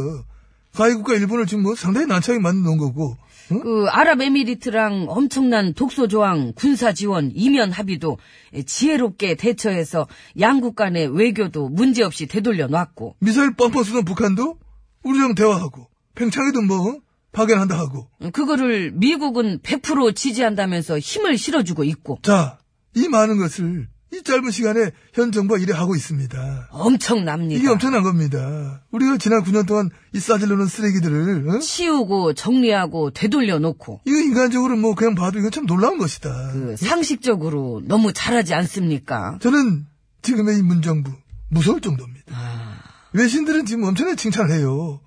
[0.73, 3.17] 가해국가 일본을 지금 뭐 상당히 난처하게 놓은 거고.
[3.51, 3.61] 응?
[3.61, 8.17] 그 아랍에미리트랑 엄청난 독소 조항 군사 지원 이면 합의도
[8.65, 10.07] 지혜롭게 대처해서
[10.39, 14.57] 양국 간의 외교도 문제없이 되돌려 놨고 미사일 뻥뻥 쏘는 북한도
[15.03, 16.99] 우리랑 대화하고 팽창에도 뭐
[17.33, 18.07] 파견한다 하고.
[18.31, 22.59] 그거를 미국은 100% 지지한다면서 힘을 실어주고 있고 자,
[22.93, 26.67] 이 많은 것을 이 짧은 시간에 현 정부가 일해 하고 있습니다.
[26.71, 27.59] 엄청납니다.
[27.59, 28.83] 이게 엄청난 겁니다.
[28.91, 31.59] 우리가 지난 9년 동안 이 싸질러놓은 쓰레기들을 어?
[31.59, 36.51] 치우고 정리하고 되돌려 놓고 이거 인간적으로 뭐 그냥 봐도 이건 참 놀라운 것이다.
[36.51, 39.37] 그 상식적으로 너무 잘하지 않습니까?
[39.41, 39.85] 저는
[40.21, 41.11] 지금의 이 문정부
[41.49, 42.25] 무서울 정도입니다.
[42.33, 42.79] 아.
[43.13, 45.01] 외신들은 지금 엄청나게 칭찬을 해요.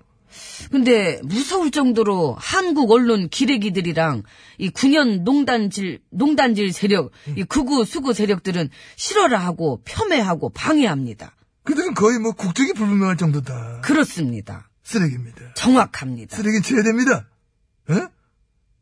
[0.71, 4.23] 근데 무서울 정도로 한국 언론 기레기들이랑
[4.57, 11.35] 이 9년 농단질 농단질 세력, 이 극우 수구 세력들은 싫어라 하고 폄훼하고 방해합니다.
[11.63, 13.81] 그들은 거의 뭐 국적이 불분명할 정도다.
[13.81, 14.69] 그렇습니다.
[14.83, 15.53] 쓰레기입니다.
[15.55, 16.35] 정확합니다.
[16.37, 17.27] 쓰레기는 치워야 됩니다.
[17.89, 17.95] 에?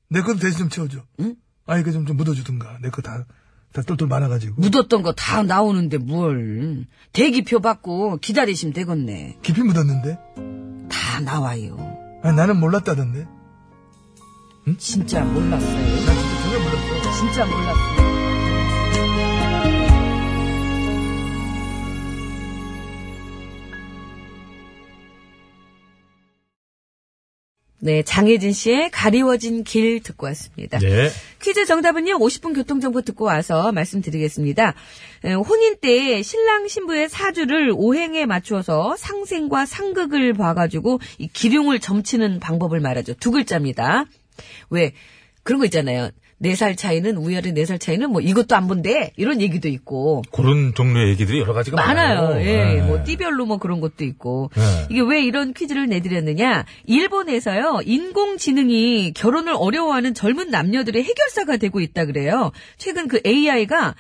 [0.10, 1.04] 내 것도 대신 좀 치워줘.
[1.22, 1.36] 응?
[1.66, 2.80] 아, 이거 좀, 좀 묻어주든가.
[2.82, 3.26] 내 거 다,
[3.72, 4.62] 다 똘똘 많아가지고.
[4.62, 9.38] 묻었던 거 다 나오는데 뭘 대기표 받고 기다리시면 되겠네.
[9.42, 10.18] 깊이 묻었는데?
[10.94, 11.76] 다 나와요.
[12.24, 13.28] 아, 나는 몰랐다던데.
[14.78, 15.76] 진짜 몰랐어요.
[16.06, 17.18] 나 진짜 전혀 몰랐어.
[17.18, 17.93] 진짜 몰랐어
[27.84, 30.80] 네, 장혜진 씨의 가리워진 길 듣고 왔습니다.
[30.80, 31.10] 네.
[31.42, 34.74] 퀴즈 정답은요, 50분 교통정보 듣고 와서 말씀드리겠습니다.
[35.26, 42.80] 에, 혼인 때 신랑 신부의 사주를 오행에 맞추어서 상생과 상극을 봐가지고 이 기륭을 점치는 방법을
[42.80, 43.16] 말하죠.
[43.16, 44.06] 두 글자입니다.
[44.70, 44.94] 왜,
[45.44, 46.10] 그런 거 있잖아요.
[46.44, 49.12] 네 살 차이는, 우열의 네 살 차이는 뭐 이것도 안 본대.
[49.16, 50.22] 이런 얘기도 있고.
[50.32, 52.22] 그런 종류의 얘기들이 여러 가지가 많아요.
[52.22, 52.42] 많아요.
[52.46, 52.82] 예, 네.
[52.82, 54.50] 뭐 띠별로 뭐 그런 것도 있고.
[54.56, 54.62] 네.
[54.90, 56.66] 이게 왜 이런 퀴즈를 내드렸느냐?
[56.86, 62.52] 일본에서요 인공지능이 결혼을 어려워하는 젊은 남녀들의 해결사가 되고 있다 그래요.
[62.78, 63.96] 최근 그 AI가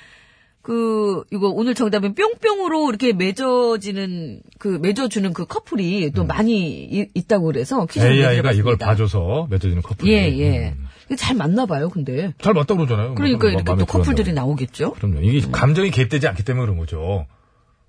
[0.61, 7.47] 그 이거 오늘 정답은 뿅뿅으로 이렇게 맺어지는 그 맺어주는 그 커플이 또 많이 이- 있다고
[7.47, 8.51] 그래서 퀴즈를 AI가.
[8.51, 8.55] 음.
[8.57, 10.07] 이걸 봐줘서 맺어지는 커플.
[10.07, 10.73] 예, 예.
[11.05, 12.33] 이게 잘 맞나 봐요, 근데.
[12.39, 13.15] 잘 맞다 그러잖아요.
[13.15, 14.33] 그러니까 뭐 이렇게 또 커플들이.
[14.33, 14.93] 나오겠죠.
[14.93, 15.21] 그럼요.
[15.21, 17.25] 이게 감정이 개입되지 않기 때문에 그런 거죠.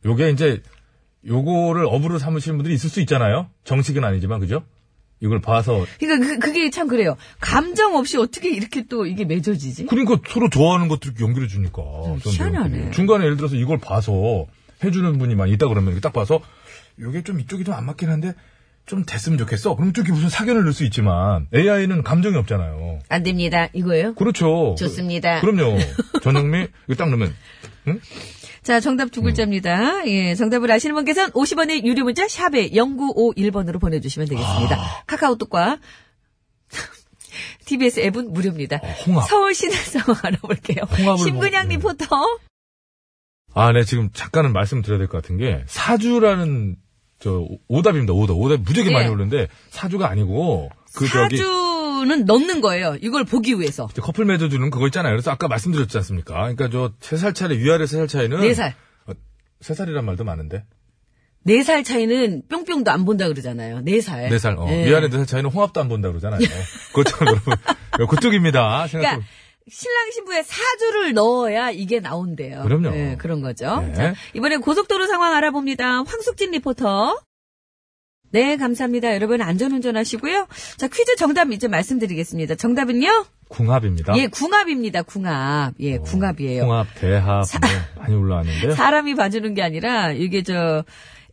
[0.05, 0.63] 요게 이제
[1.27, 3.49] 요거를 업으로 삼으시는 분들이 있을 수 있잖아요.
[3.65, 4.63] 정식은 아니지만 그죠?
[5.21, 7.17] 이걸 봐서 그러니까 그, 그게 참 그래요.
[7.41, 9.87] 감정 없이 어떻게 이렇게 또 이게 맺어지지?
[9.87, 11.83] 그러니까 서로 좋아하는 것들 연결해 주니까.
[11.83, 12.91] 좀 희한하네.
[12.91, 14.47] 중간에 예를 들어서 이걸 봐서
[14.83, 16.41] 해주는 분이 막 있다 그러면 딱 봐서
[17.01, 18.35] 요게 좀 이쪽이 좀 안 맞긴 한데
[18.87, 19.77] 좀 됐으면 좋겠어.
[19.77, 22.99] 그럼 저기 무슨 사견을 넣을 수 있지만 AI는 감정이 없잖아요.
[23.09, 23.69] 안 됩니다.
[23.73, 24.15] 이거예요?
[24.15, 24.75] 그렇죠.
[24.79, 25.41] 좋습니다.
[25.41, 25.79] 그, 럼요
[26.23, 27.35] 전영미 이거 딱 넣으면
[27.89, 28.01] 응?
[28.63, 30.07] 자, 정답 두 글자입니다.
[30.07, 34.77] 예, 정답을 아시는 분께서는 50원의 유료 문자 샵에 0951번으로 보내 주시면 되겠습니다.
[34.77, 35.03] 아.
[35.07, 35.79] 카카오톡과
[37.67, 38.79] TBS 앱은 무료입니다.
[39.07, 39.29] 홍합.
[39.29, 40.85] 서울 시내 상황 알아볼게요.
[41.19, 41.77] 심근양 먹- 네.
[41.77, 42.07] 리포터.
[43.55, 46.77] 아, 네, 지금 잠깐은 말씀드려야 될 것 같은 게, 사주라는,
[47.25, 48.37] 저, 오답입니다, 오답.
[48.37, 48.95] 오답 무지하게 예.
[48.95, 52.99] 많이 오는데, 사주가 아니고, 그, 저기, 사주는 넣는 거예요.
[53.01, 53.87] 이걸 보기 위해서.
[54.03, 55.15] 커플 맺어주는 그거 있잖아요.
[55.15, 56.35] 그래서 아까 말씀드렸지 않습니까?
[56.35, 58.41] 그러니까 저, 세 살 차례, 위아래 세 살 차이는.
[58.43, 58.75] 네 살.
[59.63, 60.65] 세 살이란 말도 많은데.
[61.47, 63.81] 네 살 차이는 뿅뿅도 안 본다 그러잖아요.
[63.81, 64.29] 네 살.
[64.29, 64.67] 네 살, 어.
[64.69, 64.87] 예.
[64.87, 66.41] 위아래 네 살 차이는 홍합도 안 본다 그러잖아요.
[66.95, 67.55] 그것처럼 여러분.
[68.11, 68.87] 그쪽입니다.
[68.87, 69.27] 생각 그러니까
[69.69, 72.63] 신랑 신부의 사주를 넣어야 이게 나온대요.
[72.63, 72.91] 그럼요.
[72.91, 73.81] 네, 그런 거죠.
[73.81, 73.95] 네.
[73.95, 76.03] 자, 이번엔 고속도로 상황 알아봅니다.
[76.03, 77.19] 황숙진 리포터.
[78.31, 79.15] 네, 감사합니다.
[79.15, 80.49] 여러분 안전운전 하시고요.
[80.77, 82.57] 자, 퀴즈 정답 이제 말씀드리겠습니다.
[82.57, 83.27] 정답은요?
[83.49, 84.17] 궁합입니다.
[84.19, 85.03] 예, 궁합입니다.
[85.03, 85.73] 궁합.
[85.79, 86.65] 예, 궁합이에요.
[86.65, 88.73] 어, 궁합, 대합, 뭐 많이 올라왔는데요.
[88.73, 90.85] 사람이 봐주는 게 아니라 이게 저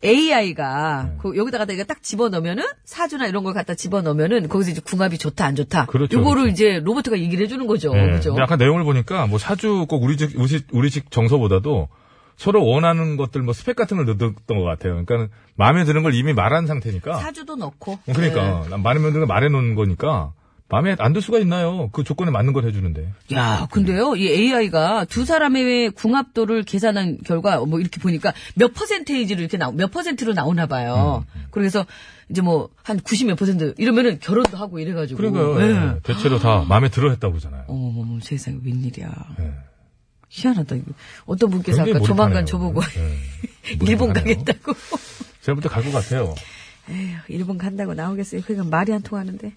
[0.04, 1.16] AI가 네.
[1.20, 5.54] 그 여기다가 내가 딱 집어넣으면은 사주나 이런 걸 갖다 집어넣으면은 거기서 이제 궁합이 좋다 안
[5.56, 5.86] 좋다.
[5.86, 6.52] 그렇죠, 요거를 그렇죠.
[6.52, 7.92] 이제 로봇가 얘기를 해주는 거죠.
[7.96, 8.12] 예.
[8.12, 8.36] 그죠?
[8.38, 11.88] 아까 내용을 보니까 뭐 사주 꼭 우리 집, 우리 집, 우리 집 정서보다도
[12.36, 15.04] 서로 원하는 것들 뭐 스펙 같은 걸 넣었던 것 같아요.
[15.04, 17.18] 그러니까 마음에 드는 걸 이미 말한 상태니까.
[17.18, 17.98] 사주도 넣고.
[18.06, 20.32] 그러니까 난 마음에 드는 걸 말해 놓은 거니까
[20.72, 21.90] 마음에 안 들 수가 있나요?
[21.92, 23.02] 그 조건에 맞는 걸 해주는데.
[23.28, 23.36] 네.
[23.36, 29.58] 야, 근데요, 이 AI가 두 사람의 궁합도를 계산한 결과, 뭐 이렇게 보니까 몇 퍼센테이지로 이렇게
[29.58, 31.26] 나오, 몇 퍼센트로 나오나 봐요.
[31.36, 31.84] 음, 그래서
[32.30, 35.18] 이제 뭐, 한 90 몇 퍼센트, 이러면은 결혼도 하고 이래가지고.
[35.18, 35.60] 그러니까요.
[35.60, 35.70] 예.
[35.96, 36.00] 예.
[36.02, 37.64] 대체로 다 마음에 들어 했다고 그러잖아요.
[37.68, 39.10] 어머머머, 세상에, 웬일이야.
[39.40, 39.52] 예.
[40.30, 40.92] 희한하다, 이거.
[41.26, 42.44] 어떤 분께서 아까 조만간 몰입하네요.
[42.46, 43.76] 저보고 예.
[43.86, 44.14] 일본.
[44.14, 44.72] 가겠다고.
[45.42, 46.34] 제가 부터 갈 것 같아요.
[46.90, 48.40] 에휴, 일본 간다고 나오겠어요.
[48.46, 49.52] 그러니까 말이 안 통하는데.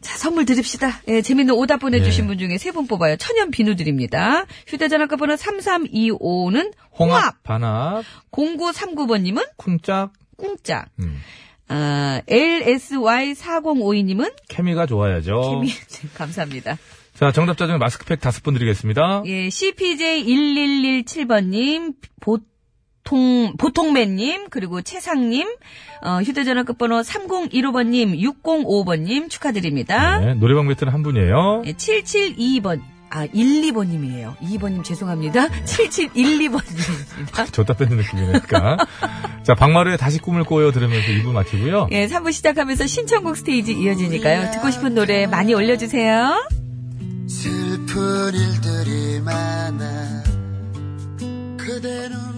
[0.00, 1.00] 자, 선물 드립시다.
[1.08, 2.28] 예, 재밌는 오답 보내주신 네.
[2.28, 3.16] 분 중에 세 분 뽑아요.
[3.16, 4.44] 천연 비누 드립니다.
[4.68, 7.42] 휴대전화 끝번호 3325는 홍합, 홍합.
[7.42, 10.88] 반합, 0939번님은 쿵짝, 꿍짝.
[11.00, 11.18] 음.
[11.68, 15.60] 아, LSY4052님은 케미가 좋아야죠.
[15.62, 15.72] 김희,
[16.14, 16.78] 감사합니다.
[17.14, 19.22] 자, 정답자 중에 마스크팩 다섯 분 드리겠습니다.
[19.26, 22.38] 예, CPJ1117번님, 보
[23.08, 25.48] 통, 보통맨님, 그리고 최상님,
[26.02, 30.18] 어, 휴대전화 끝번호 3015번님, 605번님 축하드립니다.
[30.18, 31.62] 네, 노래방 배틀은 한 분이에요.
[31.64, 34.36] 예, 772번, 아, 12번님이에요.
[34.36, 35.48] 2번님 죄송합니다.
[35.48, 37.50] 7712번님입니다.
[37.50, 38.76] 줬다 뺀는 느낌이니까.
[39.42, 41.88] 자, 박마루의 다시 꿈을 꿔요 들으면서 2부 마치고요.
[41.92, 44.50] 예, 3부 시작하면서 신청곡 스테이지 이어지니까요.
[44.50, 46.46] 듣고 싶은 노래 많이 올려주세요.
[47.26, 50.22] 슬픈 일들이 많아
[51.56, 52.37] 그대 눈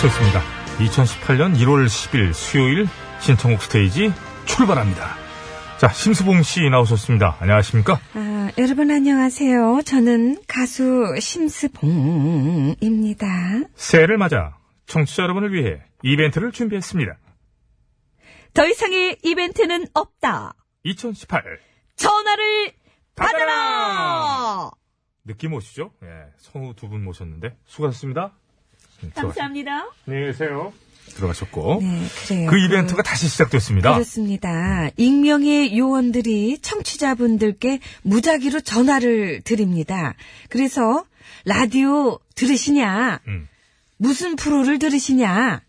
[0.00, 0.40] 배쳤습니다.
[0.78, 2.86] 2018년 1월 10일 수요일
[3.20, 4.10] 신청곡 스테이지
[4.46, 5.14] 출발합니다.
[5.78, 7.36] 자, 심수봉 씨 나오셨습니다.
[7.40, 8.00] 안녕하십니까?
[8.14, 9.82] 아, 여러분 안녕하세요.
[9.84, 13.26] 저는 가수 심스봉입니다.
[13.74, 17.18] 새해를 맞아 청취자 여러분을 위해 이벤트를 준비했습니다.
[18.54, 20.54] 더 이상의 이벤트는 없다.
[20.84, 21.42] 2018
[21.96, 22.72] 전화를
[23.14, 23.46] 받아라!
[23.46, 24.70] 받아라!
[25.26, 25.90] 느낌 오시죠?
[26.02, 26.08] 예,
[26.38, 28.32] 성우 두 분 모셨는데 수고하셨습니다.
[29.02, 29.88] 음, 감사합니다.
[30.06, 30.72] 안녕히 계세요.
[31.14, 32.50] 들어가셨고 네, 그래요.
[32.50, 33.94] 그 이벤트가 다시 시작됐습니다.
[33.94, 34.90] 그렇습니다.
[34.96, 40.14] 익명의 요원들이 청취자분들께 무작위로 전화를 드립니다.
[40.48, 41.04] 그래서
[41.44, 43.20] 라디오 들으시냐?
[43.26, 43.48] 음.
[43.96, 45.62] 무슨 프로를 들으시냐?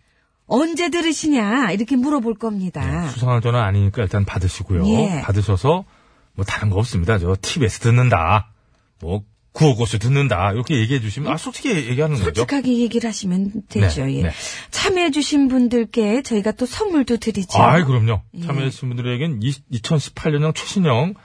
[0.47, 1.71] 언제 들으시냐?
[1.71, 3.07] 이렇게 물어볼 겁니다.
[3.09, 4.85] 수상한 전화 아니니까 일단 받으시고요.
[4.87, 5.21] 예.
[5.23, 5.85] 받으셔서
[6.33, 7.17] 뭐 다른 거 없습니다.
[7.17, 8.51] 저 TBS 듣는다.
[8.99, 10.53] 뭐 구호고쇼 듣는다.
[10.53, 12.25] 이렇게 얘기해 주시면 아 솔직히 얘기하는 거죠.
[12.25, 14.05] 솔직하게 얘기를 하시면 되죠.
[14.05, 14.21] 네, 예.
[14.23, 14.31] 네.
[14.71, 17.61] 참여해 주신 분들께 저희가 또 선물도 드리죠.
[17.61, 18.21] 아이 그럼요.
[18.35, 18.41] 예.
[18.41, 21.15] 참여해 주신 분들에겐 2018년형 최신형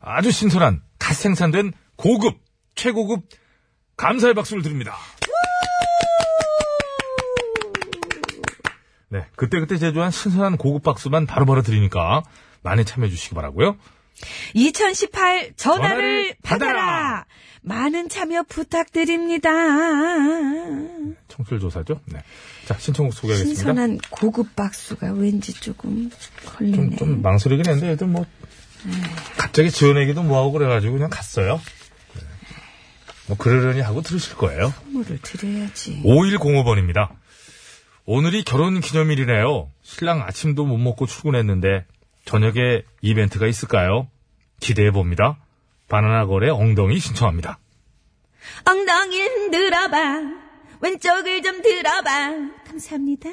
[0.00, 2.38] 아주 신선한 갓 생산된 고급
[2.74, 3.22] 최고급
[3.96, 4.96] 감사의 박수를 드립니다.
[9.10, 12.22] 네, 그때그때 제조한 신선한 고급 박수만 바로바로 드리니까
[12.62, 13.76] 많이 참여해 주시기 바라고요.
[14.54, 16.72] 2018 전화를 전화를 받아라.
[16.72, 17.26] 받아라.
[17.62, 19.50] 많은 참여 부탁드립니다.
[21.28, 22.00] 청취율 조사죠.
[22.06, 22.22] 네.
[22.66, 23.56] 자, 신청곡 소개하겠습니다.
[23.56, 26.10] 신선한 고급 박수가 왠지 조금
[26.44, 26.76] 걸리네.
[26.76, 28.26] 좀, 좀 망설이긴 했는데, 애들 뭐,
[29.36, 31.60] 갑자기 지어내기도 뭐하고 그래가지고 그냥 갔어요.
[32.14, 32.20] 네.
[33.28, 34.72] 뭐, 그러려니 하고 들으실 거예요.
[34.82, 36.02] 선물을 드려야지.
[36.04, 37.08] 5105번입니다.
[38.04, 39.70] 오늘이 결혼 기념일이네요.
[39.82, 41.84] 신랑 아침도 못 먹고 출근했는데,
[42.24, 44.08] 저녁에 이벤트가 있을까요?
[44.60, 45.38] 기대해 봅니다.
[45.88, 47.58] 바나나 거래 엉덩이 신청합니다.
[48.64, 49.98] 엉덩이를 들어봐.
[50.80, 52.32] 왼쪽을 좀 들어봐.
[52.66, 53.30] 감사합니다.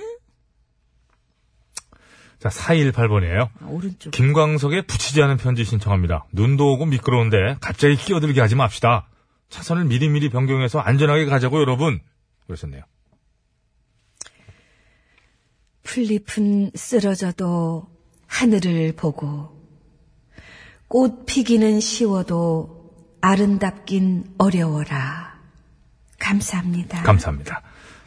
[2.39, 3.49] 자, 418번이에요.
[3.61, 4.11] 아, 오른쪽.
[4.11, 6.25] 김광석의 붙이지 않은 편지 신청합니다.
[6.31, 9.07] 눈도 오고 미끄러운데 갑자기 끼어들게 하지 맙시다.
[9.49, 11.99] 차선을 미리미리 변경해서 안전하게 가자고 여러분.
[12.45, 12.83] 그러셨네요.
[15.83, 17.87] 풀잎은 쓰러져도
[18.27, 19.54] 하늘을 보고
[20.95, 25.41] 꽃 피기는 쉬워도 아름답긴 어려워라.
[26.19, 27.03] 감사합니다.
[27.03, 27.62] 감사합니다.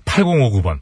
[0.06, 0.80] 8059번.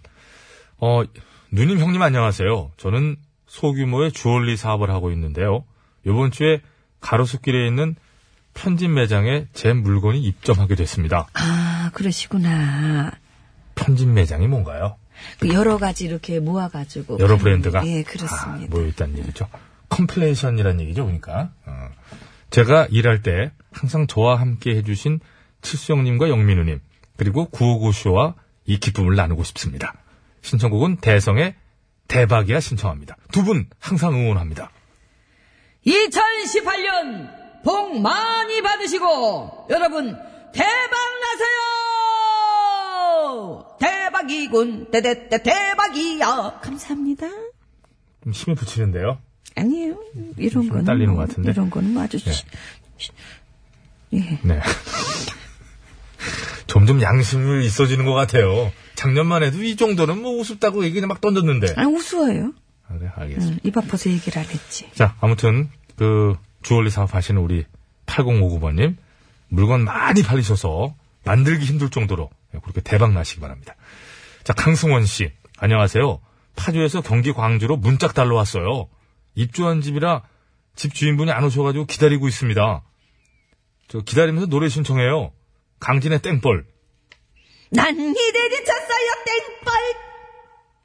[0.78, 1.02] 어,
[1.50, 2.70] 누님 형님 안녕하세요.
[2.76, 3.16] 저는
[3.48, 5.64] 소규모의 주얼리 사업을 하고 있는데요.
[6.06, 6.60] 이번 주에
[7.00, 7.96] 가로수길에 있는
[8.54, 11.26] 편집 매장에 제 물건이 입점하게 됐습니다.
[11.34, 13.10] 아, 그러시구나.
[13.74, 14.94] 편집 매장이 뭔가요?
[15.40, 17.18] 그 여러 가지 이렇게 모아가지고.
[17.18, 18.76] 여러 브랜드가 예, 아, 그렇습니다.
[18.76, 19.48] 모여있다는 얘기죠.
[19.88, 21.50] 컴플레이션이라는 얘기죠, 그러니까.
[21.66, 21.88] 어.
[22.50, 25.20] 제가 일할 때 항상 저와 함께 해주신
[25.62, 26.80] 칠수영님과 영민우님
[27.16, 28.34] 그리고 구호구쇼와
[28.66, 29.94] 이 기쁨을 나누고 싶습니다.
[30.42, 31.54] 신청곡은 대성의
[32.08, 33.16] 대박이야 신청합니다.
[33.32, 34.70] 두 분 항상 응원합니다.
[35.86, 40.16] 2018년 복 많이 받으시고 여러분
[40.52, 40.90] 대박
[43.26, 43.66] 나세요!
[43.80, 46.60] 대박이군 대대대 대박이야.
[46.62, 47.26] 감사합니다.
[48.22, 49.18] 좀 힘이 붙이는데요.
[49.56, 49.98] 아니에요.
[50.36, 51.50] 이런 좀 거는 딸리는 뭐, 것 같은데?
[51.50, 52.32] 이런 거는 뭐 아주 예.
[52.32, 52.44] 시-
[52.98, 53.10] 시-
[54.12, 54.38] 예.
[54.42, 54.60] 네.
[56.66, 58.72] 점점 양심이 있어지는 것 같아요.
[58.94, 61.74] 작년만 해도 이 정도는 뭐 우습다고 얘기 그냥 막 던졌는데.
[61.76, 62.52] 아 우스워요.
[62.88, 63.60] 아, 네, 알겠습니다.
[63.64, 64.88] 응, 입 아파서 얘기를 안 했지.
[64.94, 67.64] 자, 아무튼, 그, 주얼리 사업 하시는 우리
[68.06, 68.96] 8059번님,
[69.48, 70.94] 물건 많이 팔리셔서
[71.24, 72.30] 만들기 힘들 정도로
[72.62, 73.74] 그렇게 대박 나시기 바랍니다.
[74.44, 76.20] 자, 강승원 씨, 안녕하세요.
[76.54, 78.88] 파주에서 경기 광주로 문짝 달러 왔어요.
[79.40, 80.22] 입주한 집이라
[80.74, 82.82] 집 주인분이 안 오셔가지고 기다리고 있습니다.
[83.88, 85.32] 저 기다리면서 노래 신청해요.
[85.78, 86.64] 강진의 땡벌.
[87.70, 89.74] 난 이대리 쳤어요 땡벌.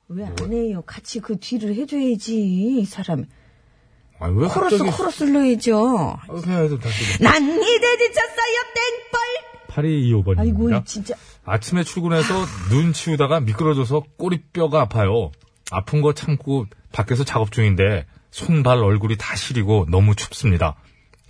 [0.10, 0.84] 왜 안 해요?
[0.86, 3.26] 같이 그 뒤를 해줘야지 이 사람.
[4.20, 4.91] 아, 왜 코러스 갑자기.
[4.91, 6.18] 코러스를 넣어야죠.
[6.20, 6.38] 아,
[6.82, 7.24] 다시.
[7.24, 9.22] 난 이대리 쳤어요 땡벌.
[9.70, 10.39] 8225번입니다.
[10.39, 11.16] 아이고 진짜.
[11.45, 15.32] 아침에 출근해서 눈 치우다가 미끄러져서 꼬리뼈가 아파요.
[15.72, 20.75] 아픈 거 참고 밖에서 작업 중인데 손, 발, 얼굴이 다 시리고 너무 춥습니다.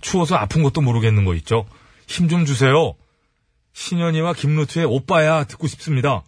[0.00, 1.66] 추워서 아픈 것도 모르겠는 거 있죠?
[2.06, 2.94] 힘 좀 주세요.
[3.74, 6.22] 신현이와 김루트의 오빠야 듣고 싶습니다.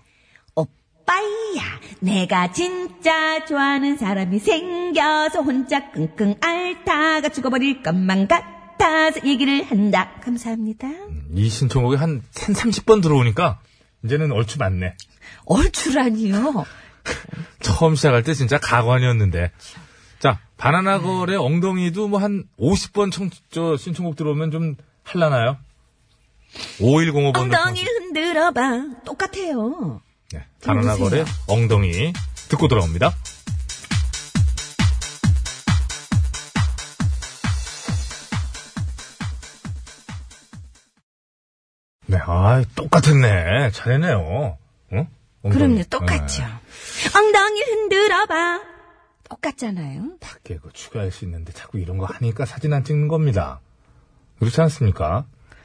[0.54, 10.10] 오빠야, 내가 진짜 좋아하는 사람이 생겨서 혼자 끙끙 앓다가 죽어버릴 것만 같아서 얘기를 한다.
[10.22, 10.88] 감사합니다.
[11.34, 13.60] 이 신청곡이 한 30번 들어오니까
[14.04, 14.94] 이제는 얼추 맞네.
[15.46, 16.64] 얼추라니요.
[17.60, 19.50] 처음 시작할 때 진짜 가관이었는데.
[20.20, 25.58] 자, 바나나 걸의 엉덩이도 뭐 한 50번 청, 저 신청곡 들어오면 좀 할라나요?
[26.78, 27.36] 5105번.
[27.36, 28.60] 엉덩이를 흔들어봐.
[29.04, 30.00] 똑같아요.
[30.32, 30.96] 네, 바나나.
[30.96, 32.12] 걸의 엉덩이
[32.48, 33.12] 듣고 돌아옵니다.
[42.06, 43.70] 네, 아, 똑같았네.
[43.70, 44.18] 잘했네요.
[44.18, 44.58] 어?
[45.42, 45.52] 엉덩이.
[45.54, 46.42] 그럼요, 똑같죠.
[46.42, 47.18] 네.
[47.18, 48.60] 엉덩이를 흔들어봐.
[49.28, 50.16] 똑같잖아요.
[50.20, 53.60] 밖에 그 추가할 수 있는데 자꾸 이런 거 하니까 사진 안 찍는 겁니다.
[54.38, 55.24] 그렇지 않습니까?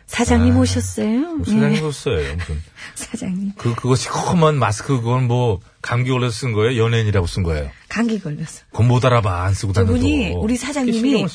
[0.10, 1.20] 사장님 아, 오셨어요?
[1.36, 2.36] 뭐 사장님 예, 썼어요.
[2.36, 2.62] 무슨.
[2.96, 3.52] 사장님.
[3.58, 6.84] 그, 그거 시커먼 마스크, 그건 뭐, 감기 걸려서 쓴 거예요?
[6.84, 7.70] 연예인이라고 쓴 거예요?
[7.90, 8.64] 감기 걸려서.
[8.72, 9.94] 그건 못 알아봐, 안 쓰고 다녀도.
[9.94, 11.28] 저분이, 우리 사장님이.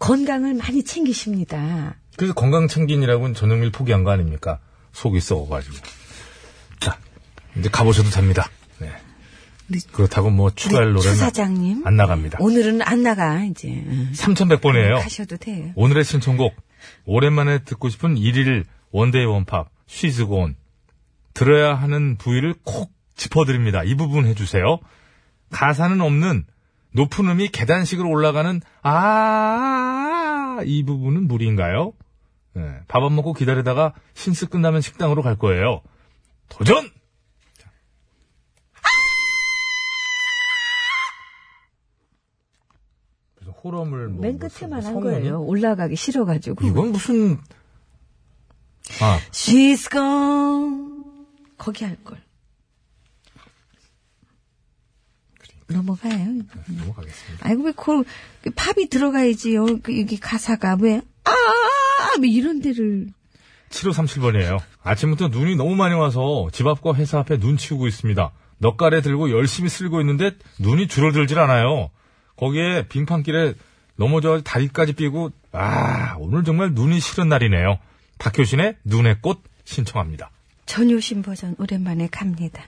[0.00, 1.94] 건강을 많이 챙기십니다.
[2.16, 4.58] 그래서 건강 챙기느라고는 전영미를 포기한 거 아닙니까?
[4.92, 5.76] 속이 썩어가지고.
[6.80, 6.98] 자,
[7.56, 8.50] 이제 가보셔도 됩니다.
[9.68, 9.78] 네.
[9.92, 11.86] 그렇다고 뭐 추가할 우리 노래는 추 사장님.
[11.86, 12.38] 안 나갑니다.
[12.40, 13.68] 오늘은 안 나가, 이제.
[13.68, 14.10] 응.
[14.14, 15.00] 3100번이에요.
[15.00, 15.72] 가셔도 돼요.
[15.74, 16.54] 오늘의 신청곡
[17.04, 20.56] 오랜만에 듣고 싶은 일일 one day one pop She's Gone
[21.34, 23.82] 들어야 하는 부위를 콕 짚어드립니다.
[23.84, 24.78] 이 부분 해주세요.
[25.50, 26.44] 가사는 없는
[26.92, 30.16] 높은 음이 계단식으로 올라가는 아
[30.64, 31.92] 이 부분은 무리인가요?
[32.54, 35.82] 네, 밥안 먹고 기다리다가 신스 끝나면 식당으로 갈 거예요.
[36.48, 36.90] 도전!
[43.66, 45.00] 무슨 호러물 뭐맨뭐 끝에만 한?
[45.00, 45.42] 거예요.
[45.42, 46.66] 올라가기 싫어가지고.
[46.66, 47.38] 이건 무슨
[49.00, 51.04] 아 She's gone.
[51.58, 52.18] 거기 할 걸.
[55.68, 56.12] 넘어가요.
[56.68, 57.48] 넘어가겠습니다.
[57.48, 58.04] 아이고, 왜, 그,
[58.42, 59.80] 그 팝이 들어가야지요.
[59.82, 61.32] 그, 여기 가사가 왜, 아,
[62.18, 63.08] 뭐 이런 데를.
[63.70, 64.60] 7537번이에요.
[64.84, 68.30] 아침부터 눈이 너무 많이 와서 집 앞과 회사 앞에 눈 치우고 있습니다.
[68.58, 71.90] 넉가래 들고 열심히 쓸고 있는데 눈이 줄어들질 않아요.
[72.36, 73.54] 거기에 빙판길에
[73.96, 77.78] 넘어져 다리까지 삐고 아 오늘 정말 눈이 싫은 날이네요.
[78.18, 80.30] 박효신의 눈의 꽃 신청합니다.
[80.66, 82.62] 전효신 버전 오랜만에 갑니다.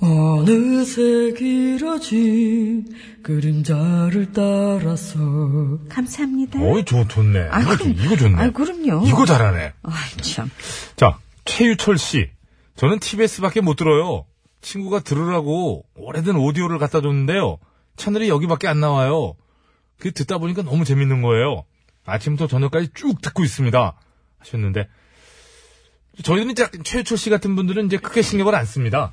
[0.00, 2.86] 어느새 길어진
[3.22, 5.78] 그림자를 따라서.
[5.88, 6.60] 감사합니다.
[6.60, 7.48] 어이 좋, 좋네.
[7.50, 8.42] 아, 이거, 그럼- 좋- 이거 좋네.
[8.42, 9.06] 아, 그럼요.
[9.06, 9.72] 이거 잘하네.
[9.82, 10.50] 아이, 참.
[10.96, 12.28] 자, 최유철 씨.
[12.76, 14.24] 저는 TBS밖에 못 들어요.
[14.60, 17.58] 친구가 들으라고 오래된 오디오를 갖다 줬는데요.
[17.96, 19.34] 채널이 여기밖에 안 나와요.
[19.98, 21.64] 그 듣다 보니까 너무 재밌는 거예요.
[22.04, 23.94] 아침부터 저녁까지 쭉 듣고 있습니다.
[24.38, 24.88] 하셨는데
[26.22, 29.12] 저희는 이제 최유철 씨 같은 분들은 이제 크게 신경을 안 씁니다.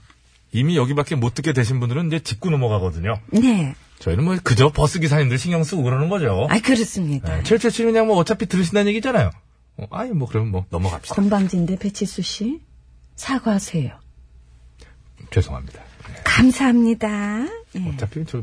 [0.52, 3.20] 이미 여기밖에 못 듣게 되신 분들은 이제 짚고 넘어가거든요.
[3.32, 3.76] 네.
[4.00, 6.48] 저희는 뭐 그저 버스 기사님들 신경 쓰고 그러는 거죠.
[6.50, 7.36] 아, 그렇습니다.
[7.36, 9.30] 네, 최유철 씨는 그냥 뭐 어차피 들으신다는 얘기잖아요.
[9.78, 11.16] 어, 아니 뭐 그러면 뭐 넘어갑시다.
[11.16, 12.62] 건방진데, 배치수 씨.
[13.16, 14.00] 사과하세요.
[15.32, 15.82] 죄송합니다.
[16.24, 17.46] 감사합니다.
[17.76, 17.90] 예.
[17.90, 18.42] 어차피 저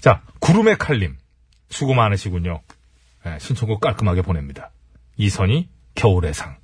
[0.00, 1.16] 자, 구름의 칼림.
[1.70, 2.60] 수고 많으시군요.
[3.26, 4.70] 예, 신청곡 깔끔하게 보냅니다.
[5.16, 6.56] 이선희, 겨울의 상.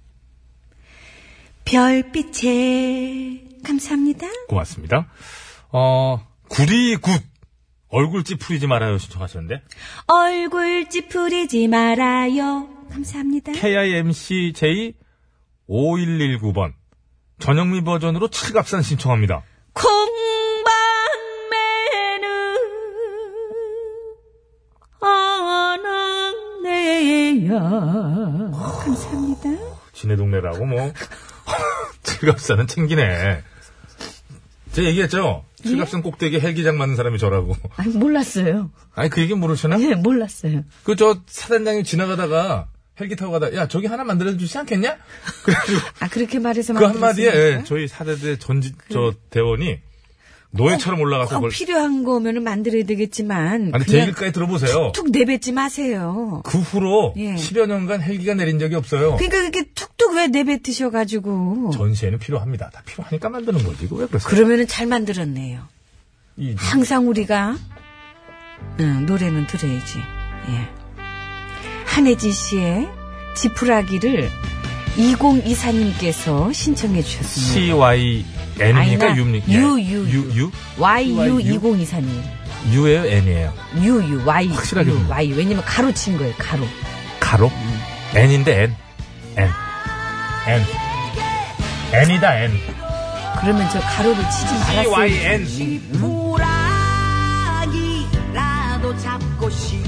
[1.64, 4.26] 별빛에 감사합니다.
[4.48, 5.08] 고맙습니다.
[5.72, 7.22] 어, 구리굿.
[7.88, 9.62] 얼굴 찌푸리지 말아요 신청하셨는데.
[10.06, 12.68] 얼굴 찌푸리지 말아요.
[12.90, 13.52] 감사합니다.
[13.52, 14.94] KIMCJ
[15.68, 16.74] 5119번.
[17.40, 19.42] 전영미 버전으로 칠갑산 신청합니다.
[19.74, 20.70] 콩밤매는
[26.60, 27.58] 아낙네야.
[28.50, 29.50] 감사합니다.
[29.92, 30.92] 지네 동네라고 뭐.
[32.02, 33.42] 칠갑산은 챙기네.
[34.72, 35.44] 제가 얘기했죠?
[35.62, 37.54] 칠갑산 꼭대기에 헬기장 맞는 사람이 저라고.
[37.76, 38.70] 아 몰랐어요.
[38.94, 39.78] 아니, 그 얘기 모르시나?
[39.80, 40.62] 예, 몰랐어요.
[40.84, 42.68] 그 저 사단장이 지나가다가
[43.00, 44.96] 헬기 타고 가다 야 저기 하나 만들어 주지 않겠냐?
[45.44, 47.26] 그래가지고 아 그렇게 말해서 그 한마디에?
[47.26, 49.78] 예, 저희 사대대 전지 저 대원이
[50.52, 54.90] 노예처럼 올라가서 꼭 그걸 필요한 거면은 만들어야 되겠지만 아니 제 얘기까지 들어보세요.
[54.92, 56.42] 툭 내뱉지 마세요.
[56.44, 57.34] 그 후로 예.
[57.36, 59.16] 10여 년간 헬기가 내린 적이 없어요.
[59.16, 62.70] 그러니까 그렇게 툭툭 왜 내뱉으셔가지고 전시에는 필요합니다.
[62.70, 63.84] 다 필요하니까 만드는 거지.
[63.84, 64.28] 이거 왜 그러세요?
[64.28, 65.62] 그러면은 잘 만들었네요.
[66.36, 67.56] 이, 항상 우리가
[68.80, 69.98] 응, 노래는 들어야지.
[70.48, 70.79] 예.
[71.90, 72.88] 한혜지 씨의
[73.34, 74.30] 지푸라기를
[74.96, 77.52] 2024님께서 신청해 주셨습니다.
[77.52, 79.52] CYN이니까 아니나 U입니까?
[79.52, 80.50] U, U, U, U?
[80.78, 82.22] YU2024님.
[82.72, 83.02] U예요?
[83.02, 83.52] N이에요?
[83.74, 84.48] UU, Y.
[84.48, 85.10] 확실하게 U, 좀.
[85.10, 85.32] Y.
[85.32, 86.64] 왜냐면 가로 친 거예요, 가로.
[87.18, 87.50] 가로?
[88.14, 88.76] N인데 N.
[89.36, 89.50] N.
[90.46, 90.64] N.
[91.92, 92.52] N이다, N.
[93.40, 95.44] 그러면 저 가로를 치지 말았어요.
[95.44, 96.00] C-Y-N.
[97.60, 99.79] 호랑이라도 잡고 싶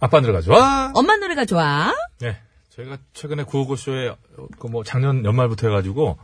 [0.00, 0.92] 아빠 노래가 좋아.
[0.94, 1.92] 엄마 노래가 좋아.
[2.20, 2.36] 네.
[2.70, 4.14] 저희가 최근에 구호고쇼에
[4.58, 6.18] 그 뭐 작년 연말부터 해가지고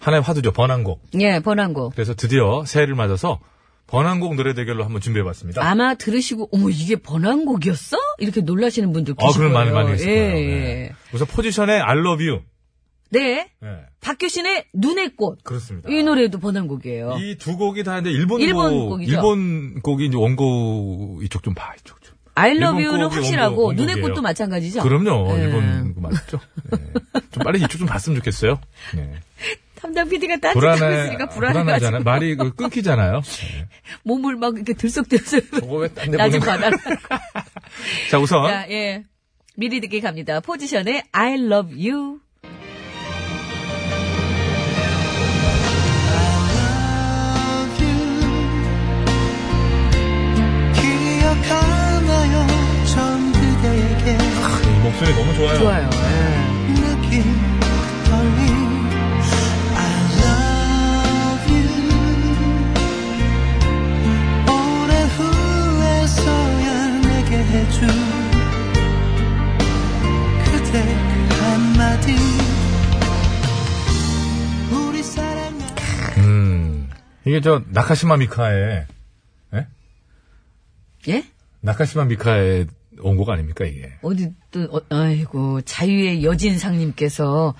[0.00, 0.52] 하나의 화두죠.
[0.52, 1.00] 번안곡.
[1.20, 1.92] 예, 번안곡.
[1.94, 3.38] 그래서 드디어 새해를 맞아서
[3.86, 5.62] 번안곡 노래 대결로 한번 준비해봤습니다.
[5.64, 7.96] 아마 들으시고 어머 이게 번안곡이었어?
[8.18, 9.64] 이렇게 놀라시는 분들 아, 계실 그럼 거예요.
[9.72, 10.50] 많이 많이 계실 예, 거예요.
[10.50, 10.54] 예.
[10.64, 10.92] 네.
[11.12, 12.42] 우선 포지션의 I love you.
[13.10, 13.50] 네.
[13.60, 13.68] 네.
[14.00, 15.44] 박효신의 눈의 꽃.
[15.44, 15.88] 그렇습니다.
[15.92, 17.18] 이 노래도 번안곡이에요.
[17.20, 19.12] 이 두 곡이 다 이제 일본, 일본 곡, 곡이죠.
[19.12, 22.01] 일본 곡이 이제 원곡 이쪽 좀 봐, 이쪽
[22.34, 22.42] 좀.
[22.44, 24.00] I love you는 확실하고 눈의.
[24.00, 24.82] 꽃도 마찬가지죠.
[24.82, 25.36] 그럼요.
[25.38, 25.42] 예.
[25.44, 26.40] 일본 거 맞죠?
[26.70, 26.78] 네.
[27.30, 28.60] 좀 빨리 이쪽 좀 봤으면 좋겠어요.
[28.94, 29.12] 네.
[29.74, 31.64] 담당 PD가 딴짓하고 불안해, 있으니까 불안하잖아요.
[31.64, 33.20] 불안해가지고 말이 그 끊기잖아요.
[33.20, 33.68] 네.
[34.04, 36.70] 몸을 막 이렇게 들썩들썩 저거 왜딴데 나좀 보는 거야?
[36.70, 37.22] 받아라.
[38.10, 38.48] 자, 우선.
[38.48, 39.02] 자, 예.
[39.56, 40.40] 미리 듣기 갑니다.
[40.40, 42.20] 포지션의 I love you.
[50.74, 51.81] 기억하
[54.82, 55.58] 목소리 너무 좋아요.
[55.58, 55.90] 좋아요.
[55.92, 56.32] 예.
[67.52, 67.86] 해준
[70.44, 70.80] 그대
[71.38, 72.16] 한마디
[74.70, 75.58] 우리 사랑
[76.16, 76.88] 음.
[77.26, 78.86] 이게 저, 나카시마 미카의,
[79.54, 79.66] 예?
[81.08, 81.24] 예?
[81.60, 82.68] 나카시마 미카의
[83.00, 83.92] 원곡 아닙니까, 이게?
[84.02, 87.54] 어디 또 어, 아이고 자유의 여진상님께서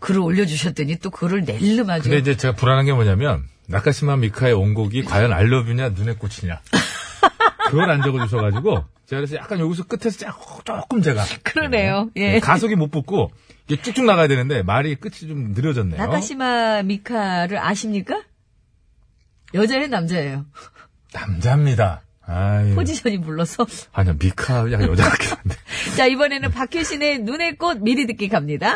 [0.00, 5.04] 글을 올려주셨더니 또 글을 낼름 아주 근데 이제 제가 불안한 게 뭐냐면, 나카시마 미카의 원곡이
[5.04, 6.60] 과연 알러뷰냐, 눈의 꽃이냐.
[7.70, 11.24] 그걸 안 적어주셔가지고, 제가 그래서 약간 여기서 끝에서 짝- 조금 제가.
[11.42, 12.10] 그러네요.
[12.16, 12.32] 예.
[12.32, 13.32] 네, 가속이 못 붙고,
[13.68, 15.98] 이게 쭉쭉 나가야 되는데, 말이 끝이 좀 느려졌네요.
[16.00, 18.22] 나카시마 미카를 아십니까?
[19.54, 20.46] 여자예요 남자예요?
[21.14, 22.02] 남자입니다.
[22.28, 22.74] 아유.
[22.74, 25.54] 포지션이 불러서 아니야, 미카, 약간 여자 같긴 한데.
[25.96, 28.74] 자 이번에는 박효신의 눈의 꽃 미리 듣기 갑니다.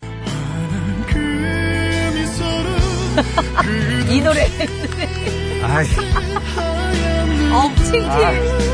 [4.10, 4.46] 이 노래
[5.62, 5.86] 아이.
[7.52, 8.66] 어 창피해.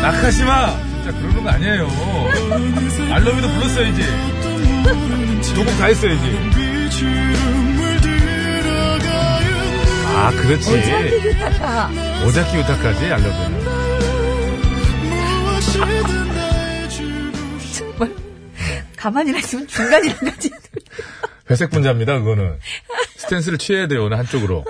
[0.00, 0.78] 나카시마!
[1.02, 1.88] 진짜 그러는 거 아니에요.
[3.12, 4.00] 알러뷰도 불렀어야지.
[5.54, 7.69] 두곡다 했어야지.
[10.20, 10.70] 아, 그렇지.
[10.76, 11.90] 어차피 유타카.
[12.26, 13.60] 오자키 유타까지 알러뷰는.
[17.72, 18.14] 정말
[18.96, 20.50] 가만히 있으면 중간이랑 같이
[21.50, 22.58] 회색 분자입니다, 그거는.
[23.16, 24.64] 스탠스를 취해야 돼요, 어느 한쪽으로.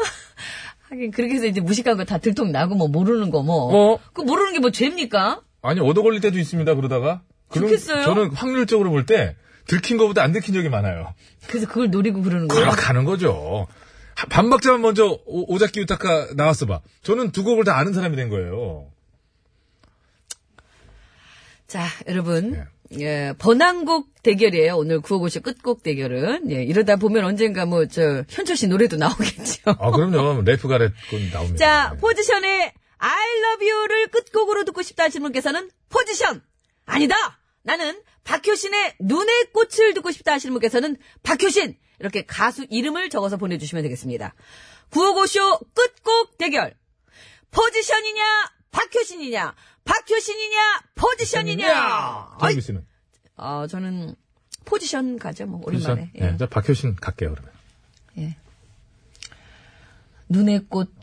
[0.89, 3.95] 하긴 그렇게 해서 이제 무식한 거 다 들통 나고 뭐 모르는 거 뭐.
[3.95, 3.99] 어?
[4.13, 5.41] 그 모르는 게 뭐 죄입니까?
[5.63, 7.23] 아니, 얻어 걸릴 때도 있습니다, 그러다가.
[7.53, 8.05] 좋겠어요?
[8.05, 9.37] 저는 확률적으로 볼 때,
[9.67, 11.13] 들킨 거보다 안 들킨 적이 많아요.
[11.49, 12.63] 그래서 그걸 노리고 그러는 거예요.
[12.65, 13.67] 그럼 가는 거죠.
[14.21, 16.81] 하- 반박자만 먼저 오, 자키 유타카 나왔어 봐.
[17.03, 18.91] 저는 두 곡을 다 아는 사람이 된 거예요.
[21.67, 22.65] 자, 여러분.
[22.99, 24.77] 예, 번안곡 대결이에요.
[24.77, 26.51] 오늘 구호고쇼 끝곡 대결은.
[26.51, 29.63] 예, 이러다 보면 언젠가 뭐, 저, 현철 씨 노래도 나오겠죠.
[29.79, 30.43] 아, 그럼요.
[30.43, 31.57] 래프 가렛 건 나옵니다.
[31.57, 32.01] 자, 네.
[32.01, 36.43] 포지션의 I love you를 끝곡으로 듣고 싶다 하시는 분께서는 포지션!
[36.85, 37.15] 아니다!
[37.63, 41.77] 나는 박효신의 눈의 꽃을 듣고 싶다 하시는 분께서는 박효신!
[42.01, 44.35] 이렇게 가수 이름을 적어서 보내주시면 되겠습니다.
[44.91, 46.75] 구호고쇼 끝곡 대결.
[47.51, 48.23] 포지션이냐,
[48.71, 52.37] 박효신이냐, 박효신이냐, 포지션이냐!
[52.41, 52.87] 정규 씨는.
[53.37, 54.15] 어, 저는
[54.65, 55.93] 포지션 가죠, 뭐, 포지션?
[55.93, 56.13] 오랜만에.
[56.17, 56.31] 예.
[56.31, 57.61] 네, 자, 박효신 갈게요, 그러면.
[60.31, 60.95] 눈의 꽃,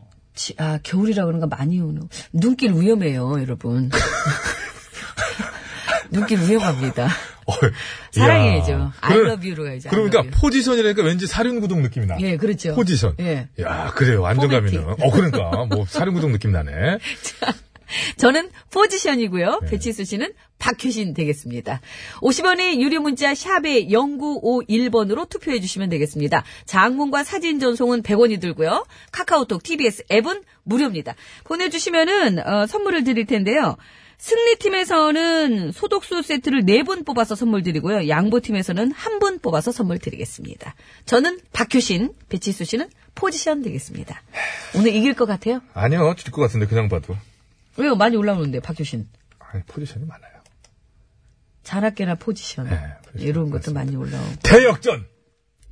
[0.58, 2.08] 아, 겨울이라 그런가 많이 오는.
[2.32, 3.92] 눈길 위험해요, 여러분.
[6.10, 7.10] 눈길 위험합니다.
[7.48, 7.72] 어이,
[8.12, 8.72] 사랑해야죠.
[8.72, 8.94] 이야.
[9.02, 9.90] I love you로 가야죠.
[9.90, 10.24] 그러니까.
[10.40, 12.18] 포지션이라니까 왠지 사륜구동 느낌이 나.
[12.20, 12.76] 예, 그렇죠.
[12.76, 13.16] 포지션.
[13.20, 13.48] 예.
[13.62, 14.26] 야, 그래요.
[14.26, 14.84] 안정감 있는.
[14.84, 15.06] 포메틱.
[15.06, 15.66] 어, 그러니까.
[15.66, 16.72] 뭐, 사륜구동 느낌 나네.
[18.18, 19.60] 저는 포지션이고요.
[19.62, 19.70] 네.
[19.70, 21.80] 배치수 씨는 박효신 되겠습니다.
[22.22, 26.44] 50원의 유료 문자 샵에 0951번으로 투표해 주시면 되겠습니다.
[26.66, 28.86] 장문과 사진 전송은 100원이 들고요.
[29.12, 31.16] 카카오톡, TBS 앱은 무료입니다.
[31.46, 33.78] 보내주시면은 어, 선물을 드릴 텐데요.
[34.18, 38.08] 승리팀에서는 소독수 세트를 4분 뽑아서 선물 드리고요.
[38.10, 40.76] 양보팀에서는 한분 뽑아서 선물 드리겠습니다.
[41.06, 44.22] 저는 박효신, 배치수 씨는 포지션 되겠습니다.
[44.76, 45.62] 오늘 이길 것 같아요?
[45.74, 46.16] 아니요.
[46.18, 47.16] 질 것 같은데, 그냥 봐도.
[47.78, 47.96] 왜요?
[47.96, 49.08] 많이 올라오는데, 박효신.
[49.40, 50.32] 아니, 포지션이 많아요.
[51.64, 52.66] 자나깨나 포지션.
[52.70, 53.74] 네, 포지션 이런 것도.
[53.74, 54.36] 많이 올라오고.
[54.44, 55.06] 대역전!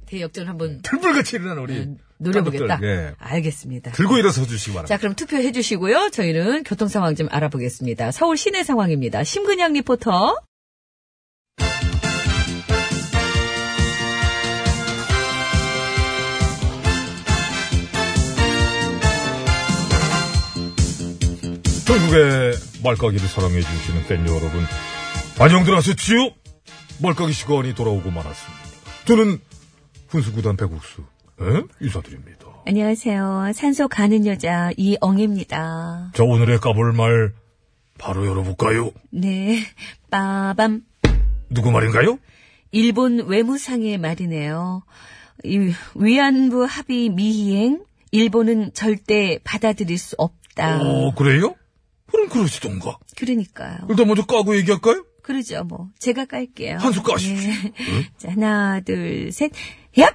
[0.05, 1.77] 대역전 한번 불불같이 일어난 우리.
[1.79, 2.79] 음, 노려보겠다.
[2.83, 3.13] 예.
[3.17, 3.91] 알겠습니다.
[3.91, 4.95] 들고 일어서 주시기 바랍니다.
[4.95, 6.09] 자, 그럼 투표해 주시고요.
[6.11, 8.11] 저희는 교통 상황 좀 알아보겠습니다.
[8.11, 9.23] 서울 시내 상황입니다.
[9.23, 10.37] 심근양 리포터.
[21.85, 22.53] 전국의
[22.83, 24.65] 말까기를 사랑해 주시는 팬 여러분,
[25.39, 26.31] 안녕들 하셨지요?
[27.01, 28.63] 말까기 시간이 돌아오고 말았습니다.
[29.05, 29.39] 저는
[30.07, 31.03] 훈수구단 배국수
[31.41, 31.63] 에?
[31.81, 32.47] 인사드립니다.
[32.65, 33.51] 안녕하세요.
[33.53, 36.11] 산소 가는 여자 이엉입니다.
[36.13, 37.33] 자 오늘의 까볼 말
[37.97, 38.91] 바로 열어볼까요?
[39.11, 39.59] 네.
[40.09, 40.81] 빠밤.
[41.49, 42.19] 누구 말인가요?
[42.71, 44.83] 일본 외무상의 말이네요.
[45.43, 50.81] 이 위안부 합의 미희행, 일본은 절대 받아들일 수 없다.
[50.81, 51.55] 어 그래요?
[52.07, 52.97] 그럼 그러시던가.
[53.17, 53.79] 그러니까요.
[53.89, 55.05] 일단 먼저 까고 얘기할까요?
[55.21, 55.89] 그러죠, 뭐.
[55.99, 56.77] 제가 깔게요.
[56.77, 57.51] 한수 까십시오.
[57.51, 57.73] 네.
[58.17, 59.51] 자, 하나, 둘, 셋.
[59.97, 60.13] 얍!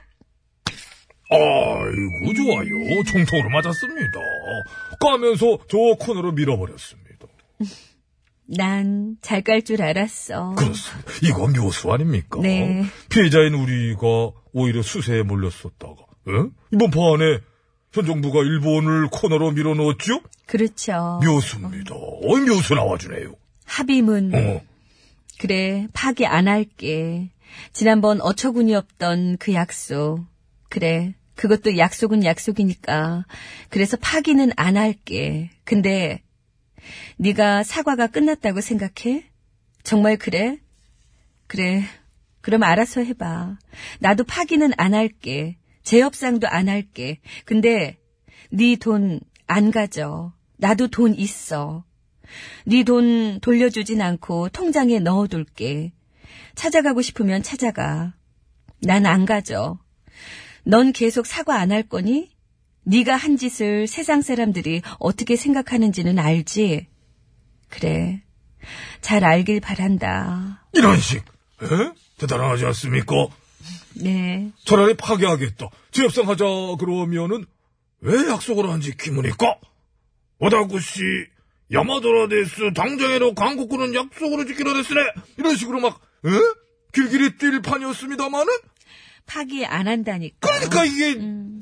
[1.30, 3.04] 아이고 좋아요.
[3.04, 4.20] 총통으로 맞았습니다.
[5.00, 7.26] 까면서 저 코너로 밀어버렸습니다.
[8.52, 10.54] 난 잘 깔 줄 알았어.
[10.56, 11.12] 그렇습니다.
[11.22, 12.40] 이거 묘수 아닙니까?
[12.42, 12.84] 네.
[13.08, 15.94] 피해자인 우리가 오히려 수세에 몰렸었다가
[16.28, 16.32] 에?
[16.72, 17.38] 이번 판에
[17.92, 20.20] 현 정부가 일본을 코너로 밀어넣었죠?
[20.46, 21.20] 그렇죠.
[21.24, 21.94] 묘수입니다.
[21.94, 23.34] 어이 묘수 나와주네요.
[23.66, 24.32] 합의문.
[24.34, 24.60] 어.
[25.38, 27.30] 그래, 파기 안 할게.
[27.72, 30.24] 지난번 어처구니 없던 그 약속.
[30.68, 33.24] 그래, 그것도 약속은 약속이니까.
[33.70, 35.48] 그래서 파기는 안 할게.
[35.64, 36.22] 근데
[37.16, 39.24] 네가 사과가 끝났다고 생각해?
[39.82, 40.58] 정말 그래?
[41.46, 41.82] 그래.
[42.42, 43.56] 그럼 알아서 해봐.
[44.00, 45.56] 나도 파기는 안 할게.
[45.82, 47.20] 재협상도 안 할게.
[47.46, 47.96] 근데
[48.50, 50.34] 네 돈 안 가져.
[50.58, 51.84] 나도 돈 있어.
[52.66, 55.92] 네 돈 돌려주진 않고 통장에 넣어둘게.
[56.54, 58.12] 찾아가고 싶으면 찾아가.
[58.82, 59.78] 난 안 가져.
[60.64, 62.30] 넌 계속 사과 안 할 거니?
[62.84, 66.86] 네가 한 짓을 세상 사람들이 어떻게 생각하는지는 알지?
[67.68, 68.22] 그래.
[69.00, 70.66] 잘 알길 바란다.
[70.72, 71.18] 이런 식.
[71.62, 71.66] 에?
[72.18, 73.14] 대단하지 않습니까?
[73.94, 74.50] 네.
[74.64, 75.68] 차라리 파기하겠다.
[75.92, 76.44] 재협상하자
[76.78, 77.44] 그러면은
[78.00, 79.58] 왜 약속을 안 지킵니까?
[80.38, 81.02] 오다구씨
[81.72, 85.00] 야마도라 데스 당장에로 광고꾸는 약속으로 지키라 데스네
[85.38, 86.30] 이런 식으로 막 에?
[86.92, 88.46] 길길이 뛸 판이었습니다마는
[89.30, 90.40] 파기 안 한다니까.
[90.40, 91.16] 그러니까 이게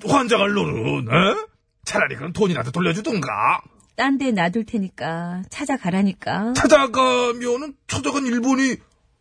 [0.09, 1.47] 환장할 노릇 에?
[1.85, 3.61] 차라리 그럼 돈이라도 돌려주든가
[3.97, 6.55] 딴 데 놔둘 테니까 찾아가라니까.
[6.55, 8.77] 찾아가면은 찾아간 일본이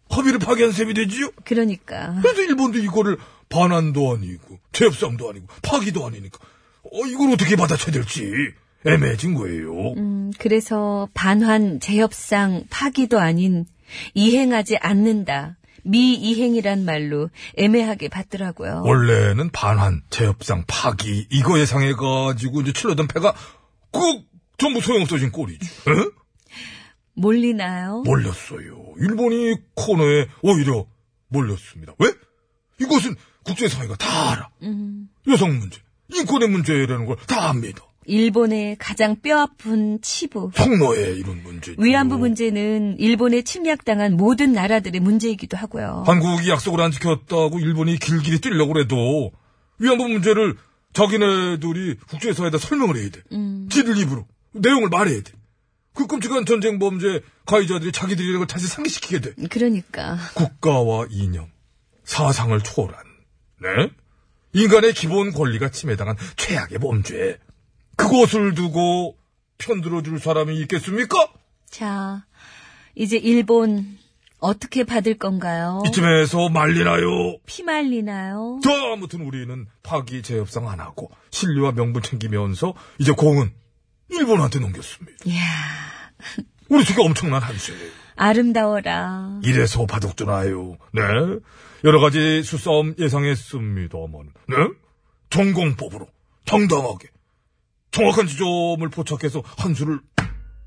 [0.09, 1.31] 합의를 파기한 셈이 되지요?
[1.43, 2.15] 그러니까.
[2.21, 3.17] 그래서 일본도 이거를
[3.49, 6.39] 반환도 아니고 재협상도 아니고 파기도 아니니까
[6.83, 8.31] 어, 이걸 어떻게 받아쳐야 될지
[8.85, 9.93] 애매해진 거예요.
[9.97, 13.65] 음, 그래서 반환, 재협상, 파기도 아닌
[14.13, 15.56] 이행하지 않는다.
[15.87, 18.83] 미이행이란 말로 애매하게 받더라고요.
[18.85, 23.33] 원래는 반환, 재협상, 파기 이거 예상해가지고 이제 칠러던 패가
[23.91, 23.99] 그
[24.57, 25.65] 전부 소용없어진 꼴이지.
[25.65, 25.91] 에?
[27.15, 28.03] 몰리나요?
[28.05, 28.93] 몰렸어요.
[28.99, 30.85] 일본이 코너에 오히려
[31.29, 31.93] 몰렸습니다.
[31.99, 32.11] 왜?
[32.79, 34.49] 이것은 국제사회가 다 알아.
[34.63, 35.79] 음, 여성 문제,
[36.13, 37.81] 인권의 문제라는 걸 다 압니다.
[38.07, 40.51] 일본의 가장 뼈아픈 치부.
[40.55, 41.75] 성노예 이런 문제.
[41.77, 46.03] 위안부 문제는 일본에 침략당한 모든 나라들의 문제이기도 하고요.
[46.07, 49.31] 한국이 약속을 안 지켰다고 일본이 길길이 뛰려고 해도
[49.79, 50.55] 위안부 문제를
[50.93, 53.21] 자기네들이 국제사회에다 설명을 해야 돼.
[53.33, 53.67] 음.
[53.69, 55.33] 지들 입으로 내용을 말해야 돼.
[55.93, 59.33] 그 끔찍한 전쟁 범죄 가해자들이 자기들이라는 걸 다시 상기시키게 돼.
[59.49, 60.17] 그러니까.
[60.35, 61.47] 국가와 이념,
[62.03, 63.03] 사상을 초월한
[63.61, 63.89] 네?
[64.53, 67.37] 인간의 기본 권리가 침해당한 최악의 범죄.
[67.97, 69.17] 그것을 두고
[69.57, 71.27] 편들어 줄 사람이 있겠습니까?
[71.69, 72.25] 자,
[72.95, 73.97] 이제 일본
[74.39, 75.81] 어떻게 받을 건가요?
[75.87, 77.37] 이쯤에서 말리나요?
[77.45, 78.59] 피 말리나요?
[78.63, 83.51] 자, 아무튼 우리는 파기 재협상 안 하고 신뢰와 명분 챙기면서 이제 공은
[84.09, 85.17] 일본한테 넘겼습니다.
[85.25, 85.41] 이야,
[86.69, 87.91] 우리 측이 엄청난 한수예요.
[88.15, 89.41] 아름다워라.
[89.43, 90.77] 이래서 바둑두나요.
[90.91, 91.01] 네.
[91.83, 94.55] 여러 가지 수싸움 예상했습니다만, 네.
[95.29, 96.07] 전공법으로
[96.45, 97.09] 당당하게
[97.91, 99.99] 정확한 지점을 포착해서 한 수를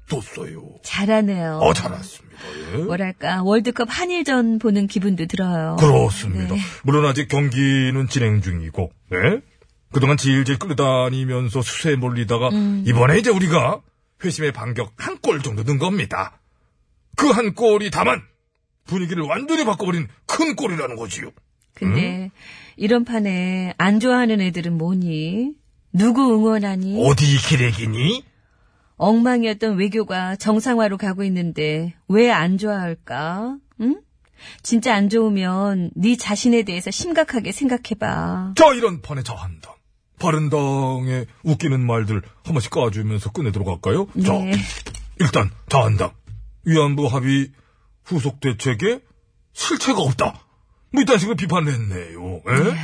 [0.08, 0.62] 뒀어요.
[0.82, 1.58] 잘하네요.
[1.62, 2.36] 어, 잘했습니다.
[2.72, 2.76] 예.
[2.84, 5.76] 뭐랄까, 월드컵 한일전 보는 기분도 들어요.
[5.78, 6.54] 그렇습니다.
[6.54, 6.60] 네.
[6.82, 9.40] 물론 아직 경기는 진행 중이고, 네.
[9.92, 12.84] 그동안 질질 끌다니면서 수세에 몰리다가 음.
[12.86, 13.80] 이번에 이제 우리가
[14.24, 16.40] 회심의 반격 한 골 정도 넣은 겁니다.
[17.16, 18.22] 그 한 골이 다만
[18.86, 21.30] 분위기를 완전히 바꿔버린 큰 골이라는 거지요.
[21.74, 22.30] 근데
[22.76, 25.52] 이런 판에 안 좋아하는 애들은 뭐니?
[25.92, 27.02] 누구 응원하니?
[27.06, 28.24] 어디 기레기니?
[28.96, 33.56] 엉망이었던 외교가 정상화로 가고 있는데 왜 안 좋아할까?
[33.80, 34.00] 응?
[34.62, 38.54] 진짜 안 좋으면 네 자신에 대해서 심각하게 생각해봐.
[38.56, 39.74] 자, 이런 판에 자한당.
[40.18, 44.06] 바른당의 웃기는 말들 한 번씩 까주면서 끝내도록 할까요?
[44.24, 44.52] 자, 네.
[45.18, 46.12] 일단 자한당
[46.64, 47.50] 위안부 합의
[48.04, 49.00] 후속 대책에
[49.54, 50.38] 실체가 없다.
[50.92, 52.40] 뭐 이딴 식으로 비판을 했네요.
[52.48, 52.76] 예?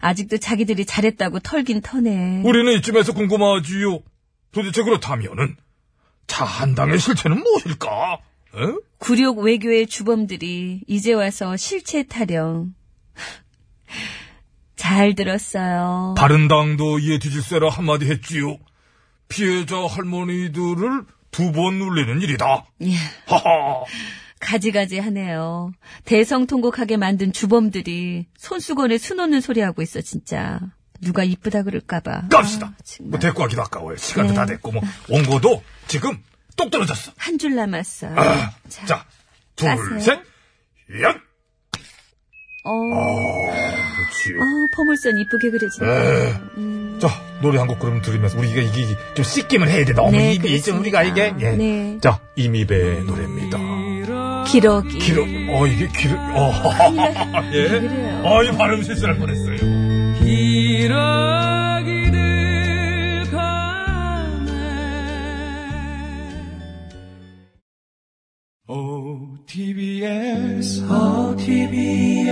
[0.00, 2.42] 아직도 자기들이 잘했다고 털긴 터네.
[2.44, 4.00] 우리는 이쯤에서 궁금하지요.
[4.52, 5.56] 도대체 그렇다면은
[6.26, 8.18] 자한당의 실체는 무엇일까?
[8.56, 8.60] 예?
[8.98, 12.74] 굴욕 외교의 주범들이 이제 와서 실체 타령.
[14.76, 16.14] 잘 들었어요.
[16.16, 18.58] 바른당도 이에 뒤질세라 한마디 했지요.
[19.28, 22.66] 피해자 할머니들을 두번 울리는 일이다.
[22.82, 22.94] 예,
[23.26, 23.84] 하하.
[24.44, 25.72] 가지가지 하네요.
[26.04, 30.60] 대성통곡하게 만든 주범들이 손수건에 수놓는 소리 하고 있어, 진짜.
[31.00, 32.28] 누가 이쁘다 그럴까봐.
[32.30, 32.66] 갑시다.
[32.68, 33.02] 아.
[33.02, 33.96] 뭐 대꾸 하기도 아까워요.
[33.96, 34.36] 시간도 네.
[34.36, 36.22] 다 됐고 뭐 원고도 지금
[36.56, 37.12] 똑 떨어졌어.
[37.16, 38.14] 한 줄 남았어요.
[38.16, 39.04] 아, 자, 자,
[39.56, 40.00] 둘, 까세요.
[40.00, 40.20] 셋,
[41.02, 41.20] 연.
[42.66, 42.70] 어,
[43.96, 44.38] 그렇지.
[44.40, 44.44] 어,
[44.76, 45.86] 포물선 이쁘게 그려진다.
[46.04, 46.32] 에.
[46.56, 46.98] 음.
[47.00, 47.08] 자,
[47.42, 49.92] 노래 한 곡 그럼 들으면서 우리가 이게 좀 씻김을 해야 돼.
[49.92, 51.00] 너무 네, 입이 좀 그렇습니다.
[51.00, 51.34] 우리가 이게.
[51.46, 51.50] 예.
[51.56, 51.98] 네.
[52.00, 53.58] 자, 이미배의 노래입니다.
[54.44, 54.98] 기러기.
[54.98, 56.52] 기러, 어, 이게 기러, 어,
[57.52, 57.68] 예.
[57.68, 58.22] 그래요.
[58.24, 59.56] 어, 이 발음 실수할 뻔했어요.
[61.84, 64.50] 기러기들 가네
[68.68, 72.30] OTBS OTBS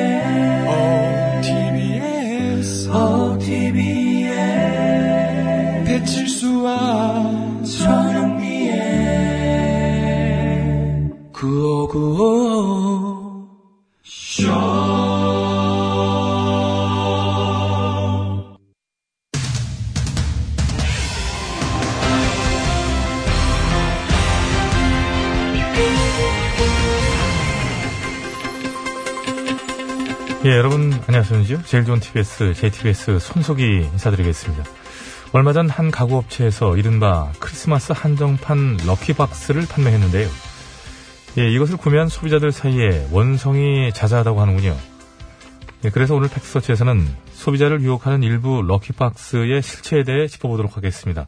[1.53, 4.33] OTBS OTBS
[5.85, 8.32] 배칠수와 전영
[11.43, 13.33] 구호구호
[30.45, 31.63] 예, 여러분 안녕하십니까?
[31.65, 34.63] 제일 좋은 TBS, JTBS 손석희 인사드리겠습니다.
[35.33, 40.52] 얼마 전 한 가구업체에서 이른바 크리스마스 한정판 럭키박스를 판매했는데요.
[41.39, 44.77] 예, 이것을 구매한 소비자들 사이에 원성이 자자하다고 하는군요.
[45.85, 51.27] 예, 그래서 오늘 팩스서치에서는 소비자를 유혹하는 일부 럭키박스의 실체에 대해 짚어보도록 하겠습니다.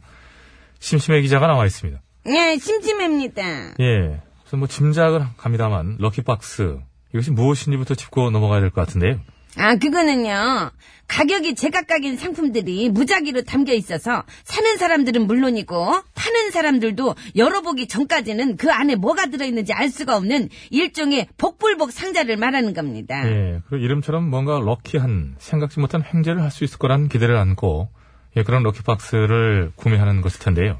[0.79, 1.99] 심심해 기자가 나와 있습니다.
[2.27, 3.73] 예, 심심합니다.
[3.79, 6.77] 예, 우선 뭐 짐작을 갑니다만 럭키박스
[7.13, 9.19] 이것이 무엇인지부터 짚고 넘어가야 될 것 같은데요.
[9.57, 10.71] 아, 그거는요.
[11.07, 18.95] 가격이 제각각인 상품들이 무작위로 담겨 있어서 사는 사람들은 물론이고 파는 사람들도 열어보기 전까지는 그 안에
[18.95, 23.23] 뭐가 들어있는지 알 수가 없는 일종의 복불복 상자를 말하는 겁니다.
[23.29, 27.89] 예, 그리고 이름처럼 뭔가 럭키한 생각지 못한 횡재를 할 수 있을 거란 기대를 안고
[28.37, 30.79] 예, 그런 럭키박스를 구매하는 것일 텐데요.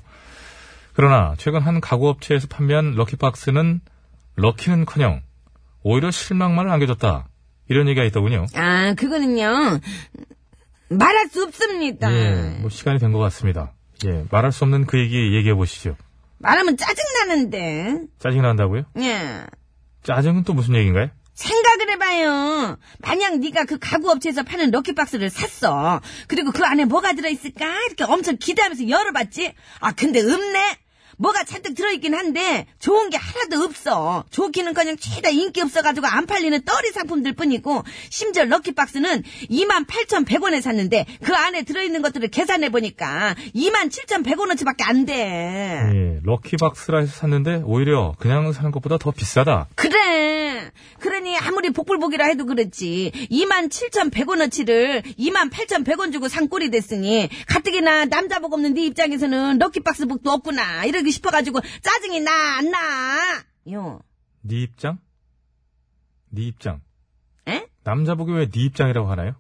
[0.94, 3.82] 그러나 최근 한 가구 업체에서 판매한 럭키박스는
[4.38, 5.22] 럭키는커녕
[5.84, 7.28] 오히려 실망만을 안겨줬다.
[7.68, 8.46] 이런 얘기가 있더군요.
[8.56, 9.80] 아, 그거는요.
[10.90, 12.14] 말할 수 없습니다.
[12.14, 13.74] 예, 뭐 시간이 된 것 같습니다.
[14.06, 15.96] 예, 말할 수 없는 그 얘기 얘기해 보시죠.
[16.38, 18.02] 말하면 짜증나는데.
[18.20, 18.84] 짜증 난다고요?
[19.00, 19.46] 예.
[20.04, 21.10] 짜증은 또 무슨 얘기인가요?
[21.34, 22.78] 생각을 해봐요.
[23.00, 26.00] 만약 네가 그 가구 업체에서 파는 럭키박스를 샀어.
[26.28, 27.66] 그리고 그 안에 뭐가 들어있을까?
[27.88, 29.54] 이렇게 엄청 기대하면서 열어봤지?
[29.80, 30.78] 아, 근데 없네?
[31.18, 34.24] 뭐가 잔뜩 들어있긴 한데 좋은 게 하나도 없어.
[34.30, 41.64] 좋기는커녕 최다 인기 없어가지고 안 팔리는 떨이 상품들 뿐이고 심지어 럭키박스는 28,100원에 샀는데 그 안에
[41.64, 45.16] 들어있는 것들을 계산해 보니까 27,100원어치밖에 안 돼.
[45.94, 49.68] 예, 럭키박스라 해서 샀는데 오히려 그냥 사는 것보다 더 비싸다.
[49.76, 50.45] 그래.
[51.00, 53.12] 그러니 아무리 복불복이라 해도 그렇지.
[53.32, 60.86] 27,100원어치를 28,100원 주고 산 꼴이 됐으니 가뜩이나 남자 복 없는 네 입장에서는 럭키박스 복도 없구나.
[60.86, 62.80] 이러기 싶어가지고 짜증이 나, 안 나?
[63.72, 64.00] 요.
[64.42, 65.00] 네 입장?
[66.30, 66.82] 네 입장.
[67.48, 67.66] 에?
[67.84, 69.36] 남자 복이 왜 네 입장이라고 하나요?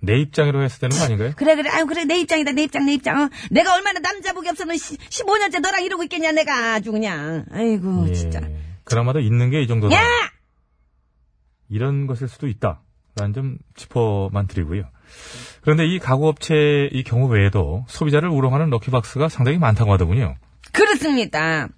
[0.00, 1.32] 내 입장이라고 했을 때는 거 아닌가요?
[1.36, 1.68] 그래, 그래.
[1.70, 2.04] 아유, 그래.
[2.04, 3.20] 내 입장이다, 내 입장, 내 입장.
[3.20, 7.44] 어, 내가 얼마나 남자 복이 없으면 15년째 너랑 이러고 있겠냐, 내가 아주 그냥.
[7.50, 8.40] 아이고, 예, 진짜.
[8.84, 9.96] 그나마도 있는 게 이 정도다.
[9.96, 10.00] 야!
[11.68, 12.80] 이런 것일 수도 있다.
[13.16, 14.84] 라는 점 짚어만 드리고요.
[15.62, 20.36] 그런데 이 가구업체의 이 경우 외에도 소비자를 우롱하는 럭키박스가 상당히 많다고 하더군요.
[20.72, 21.68] 그렇습니다.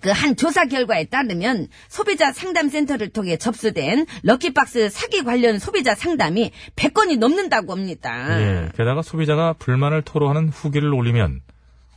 [0.00, 7.18] 그 한 조사 결과에 따르면 소비자 상담센터를 통해 접수된 럭키박스 사기 관련 소비자 상담이 100건이
[7.18, 8.40] 넘는다고 합니다.
[8.40, 11.42] 예, 게다가 소비자가 불만을 토로하는 후기를 올리면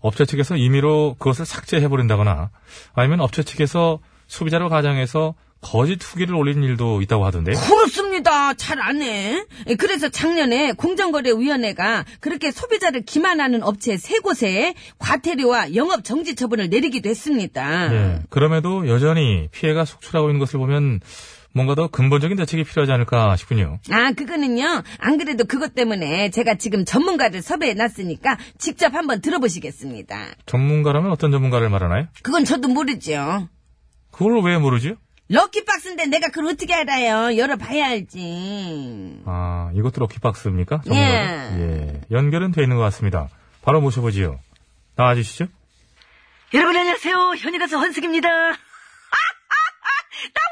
[0.02, 2.50] 업체 측에서 임의로 그것을 삭제해버린다거나
[2.94, 5.34] 아니면 업체 측에서 소비자를 가장해서
[5.64, 7.56] 거짓 후기를 올리는 일도 있다고 하던데요.
[7.58, 8.54] 그렇습니다.
[8.54, 9.44] 잘 안 해.
[9.80, 17.94] 그래서 작년에 공정거래위원회가 그렇게 소비자를 기만하는 업체 세 곳에 과태료와 영업 정지 처분을 내리기도 했습니다.
[17.94, 21.00] 예, 그럼에도 여전히 피해가 속출하고 있는 것을 보면
[21.56, 23.80] 뭔가 더 근본적인 대책이 필요하지 않을까 싶군요.
[23.92, 24.82] 아, 그거는요.
[24.98, 30.18] 안 그래도 그것 때문에 제가 지금 전문가를 섭외해 놨으니까 직접 한번 들어보시겠습니다.
[30.48, 32.08] 전문가라면 어떤 전문가를 말하나요?
[32.24, 33.48] 그건 저도 모르죠.
[34.12, 34.96] 그걸 왜 모르지?
[35.30, 37.38] 럭키박스인데 내가 그걸 어떻게 알아요?
[37.38, 39.22] 열어봐야 알지.
[39.26, 40.82] 아, 이것도 럭키박스입니까?
[40.86, 41.60] 전문가가?
[41.60, 42.02] 예.
[42.12, 43.30] 연결은 돼 있는 것 같습니다.
[43.62, 44.40] 바로 모셔보지요.
[44.96, 45.46] 나와주시죠.
[46.54, 47.16] 여러분 안녕하세요.
[47.38, 48.28] 현이가수 헌숙입니다.
[48.30, 48.58] 나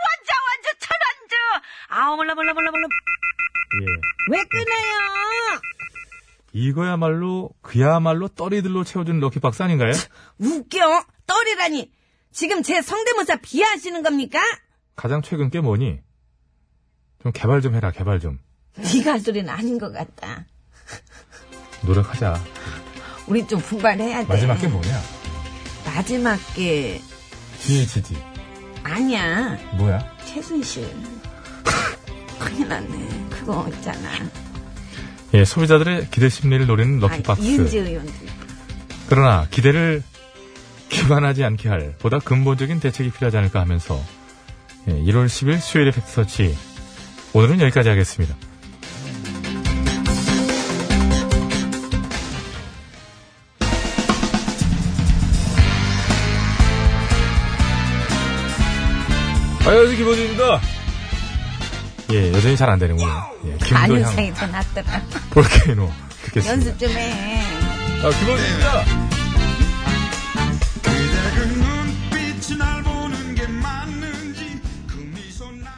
[0.08, 1.36] 완전 완전 천안주.
[1.90, 2.88] 아우 몰라 몰라 몰라 몰라.
[3.82, 3.86] 예.
[4.32, 5.60] 왜 끊어요?
[6.54, 9.92] 이거야말로, 그야말로 떨이들로 채워준 럭키박스 아닌가요?
[10.40, 11.06] 웃겨.
[11.28, 11.92] 떨이라니.
[12.32, 14.40] 지금 제 성대모사 비하하시는 겁니까?
[14.96, 16.00] 가장 최근 게 뭐니?
[17.22, 18.40] 좀 개발 좀 해라, 개발 좀.
[18.78, 20.46] 네가 할 소리는 아닌 것 같다.
[21.84, 22.42] 노력하자.
[23.28, 24.28] 우리 좀 분발해야 돼.
[24.28, 25.02] 마지막 게 뭐냐?
[25.86, 27.02] 마지막 게
[27.60, 28.16] GHD.
[28.84, 29.58] 아니야.
[29.78, 30.18] 뭐야?
[30.26, 30.88] 최순실.
[32.40, 33.28] 큰일 났네.
[33.30, 34.10] 그거 있잖아.
[35.34, 37.42] 예, 소비자들의 기대 심리를 노리는 아, 럭키박스.
[37.42, 38.12] 이은지 의원도.
[39.08, 40.04] 그러나 기대를
[40.92, 44.00] 기반하지 않게 할 보다 근본적인 대책이 필요하지 않을까 하면서
[44.88, 46.58] 예, 1월 10일 수요일의 팩트서치
[47.34, 48.36] 오늘은 여기까지 하겠습니다.
[59.66, 60.62] 안녕하세요, 김호준입니다.
[62.14, 63.10] 예, 여전히 잘 안 되는군요.
[63.46, 65.02] 예, 김도향 안윤상이 더 낫더라.
[65.30, 65.90] 볼케이노
[66.26, 66.52] 듣겠습니다.
[66.52, 67.42] 연습 좀 해.
[68.04, 69.11] 아, 김호준입니다.
[72.52, 75.72] 눈빛이 날 보는 게 맞는지 그 미소 날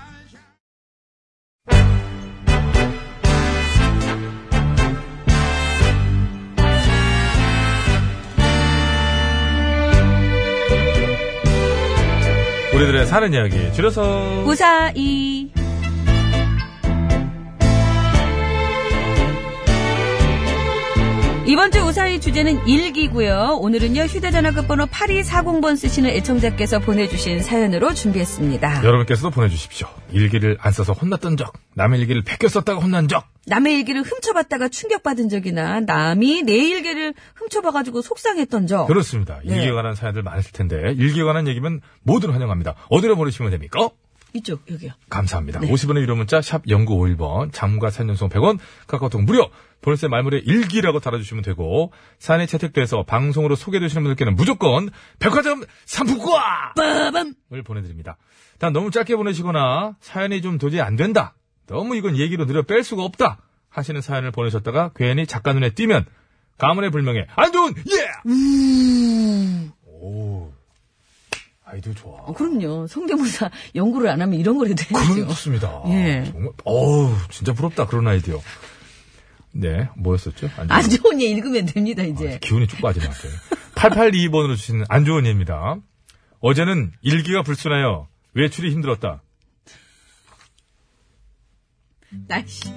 [12.74, 15.63] 우리들의 사는 이야기 줄여서 우사이.
[21.54, 23.60] 이번 주 우사히 주제는 일기고요.
[23.62, 28.84] 오늘은요 휴대전화 끝번호 8240번 쓰시는 애청자께서 보내주신 사연으로 준비했습니다.
[28.84, 29.88] 여러분께서도 보내주십시오.
[30.12, 35.30] 일기를 안 써서 혼났던 적, 남의 일기를 베껴 썼다가 혼난 적, 남의 일기를 훔쳐봤다가 충격받은
[35.30, 38.88] 적이나 남이 내 일기를 훔쳐봐가지고 속상했던 적.
[38.88, 39.40] 그렇습니다.
[39.46, 39.54] 네.
[39.54, 42.74] 일기에 관한 사연들 많으실 텐데 일기에 관한 얘기면 뭐든 환영합니다.
[42.90, 43.90] 어디로 보내시면 됩니까?
[44.34, 44.94] 이쪽 여기요.
[45.10, 45.60] 감사합니다.
[45.60, 49.52] 50원의 유료 문자 샵 0951번 장무가 3년송 100원 카카오톡 무료
[49.84, 56.40] 보내세 말물에 일기라고 달아주시면 되고 사연이 채택돼서 방송으로 소개되시는 분들께는 무조건 백화점 상품권을
[56.76, 57.34] 빠밤.
[57.64, 58.18] 보내드립니다.
[58.58, 61.36] 단 너무 짧게 보내시거나 사연이 좀 도저히 안 된다.
[61.68, 63.38] 너무 이건 얘기로 늘어 뺄 수가 없다.
[63.70, 66.06] 하시는 사연을 보내셨다가 괜히 작가 눈에 띄면
[66.58, 69.70] 가문의 불명예 안 좋은 예!
[69.86, 70.52] 오
[71.66, 72.20] 아이디어 좋아.
[72.20, 72.86] 어, 그럼요.
[72.88, 75.16] 성대모사 연구를 안 하면 이런 걸 해도 해야죠.
[75.26, 75.82] 그렇습니다.
[75.88, 76.24] 예.
[76.32, 78.40] 정말, 어우, 진짜 부럽다, 그런 아이디어.
[79.54, 80.50] 네, 뭐였었죠?
[80.58, 82.34] 안 좋은, 안 좋은 예 읽으면 됩니다, 이제.
[82.34, 83.34] 아, 기운이 쭉 빠지네, 갑자기.
[83.76, 85.78] 8822번으로 주신 안 좋은 예입니다.
[86.40, 89.22] 어제는 일기가 불순하여 외출이 힘들었다.
[92.28, 92.72] 날씨.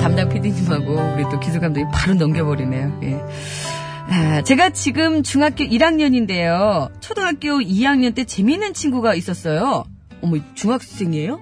[0.00, 3.00] 담당 PD님하고 우리 또 기술 감독이 바로 넘겨버리네요.
[3.02, 3.75] 예.
[4.08, 6.90] 아, 제가 지금 중학교 1학년인데요.
[7.00, 9.84] 초등학교 2학년 때 재미있는 친구가 있었어요.
[10.22, 11.40] 어머, 중학생이에요?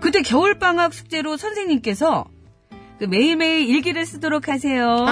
[0.00, 2.24] 그때 겨울방학 숙제로 선생님께서
[2.98, 5.04] 그 매일매일 일기를 쓰도록 하세요.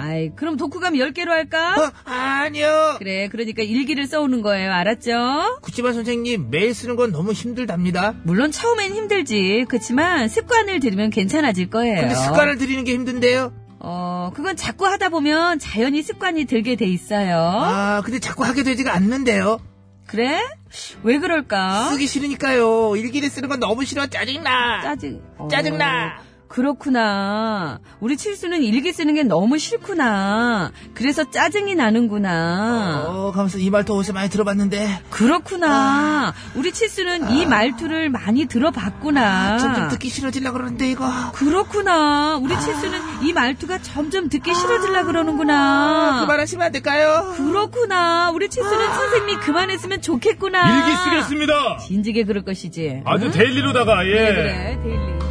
[0.00, 1.74] 아이, 그럼 독후감 10개로 할까?
[1.78, 2.96] 어, 아니요.
[2.98, 4.72] 그래, 그러니까 일기를 써오는 거예요.
[4.72, 5.58] 알았죠?
[5.62, 8.14] 구치반 선생님, 매일 쓰는 건 너무 힘들답니다.
[8.24, 9.66] 물론 처음엔 힘들지.
[9.68, 12.00] 그렇지만 습관을 들이면 괜찮아질 거예요.
[12.00, 13.52] 근데 습관을 들이는 게 힘든데요?
[13.80, 17.36] 어, 그건 자꾸 하다 보면 자연히 습관이 들게 돼 있어요.
[17.38, 19.60] 아, 근데 자꾸 하게 되지가 않는데요?
[20.06, 20.40] 그래?
[21.02, 21.90] 왜 그럴까?
[21.90, 22.96] 쓰기 싫으니까요.
[22.96, 24.06] 일기를 쓰는 건 너무 싫어.
[24.06, 24.82] 짜증나.
[24.82, 25.22] 짜증.
[25.36, 26.18] 어, 짜증나.
[26.48, 27.78] 그렇구나.
[28.00, 30.72] 우리 칠수는 일기 쓰는 게 너무 싫구나.
[30.94, 33.04] 그래서 짜증이 나는구나.
[33.06, 35.00] 어, 가면서 이 말도 어디서 많이 들어봤는데.
[35.10, 36.32] 그렇구나.
[36.54, 39.58] 우리 칠수는 이 말투를 많이 들어봤구나.
[39.58, 41.06] 점점 듣기 싫어지려 그러는데, 이거.
[41.34, 42.36] 그렇구나.
[42.38, 46.20] 우리 칠수는 이 말투가 점점 듣기 싫어질라 그러는구나.
[46.22, 47.34] 그만하시면 안 될까요?
[47.36, 48.30] 그렇구나.
[48.30, 50.78] 우리 칠수는 선생님이 그만했으면 좋겠구나.
[50.78, 51.78] 일기 쓰겠습니다.
[51.86, 53.02] 진작에 그럴 것이지.
[53.04, 53.30] 아주 응?
[53.30, 54.10] daily로다가, 예.
[54.10, 54.78] 그래, 그래.
[54.82, 55.27] daily.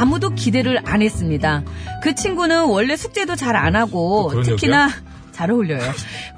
[0.00, 1.62] 아무도 기대를 안 했습니다.
[2.02, 4.88] 그 친구는 원래 숙제도 잘 안 하고 또 그런 특히나
[5.32, 5.80] 잘 어울려요.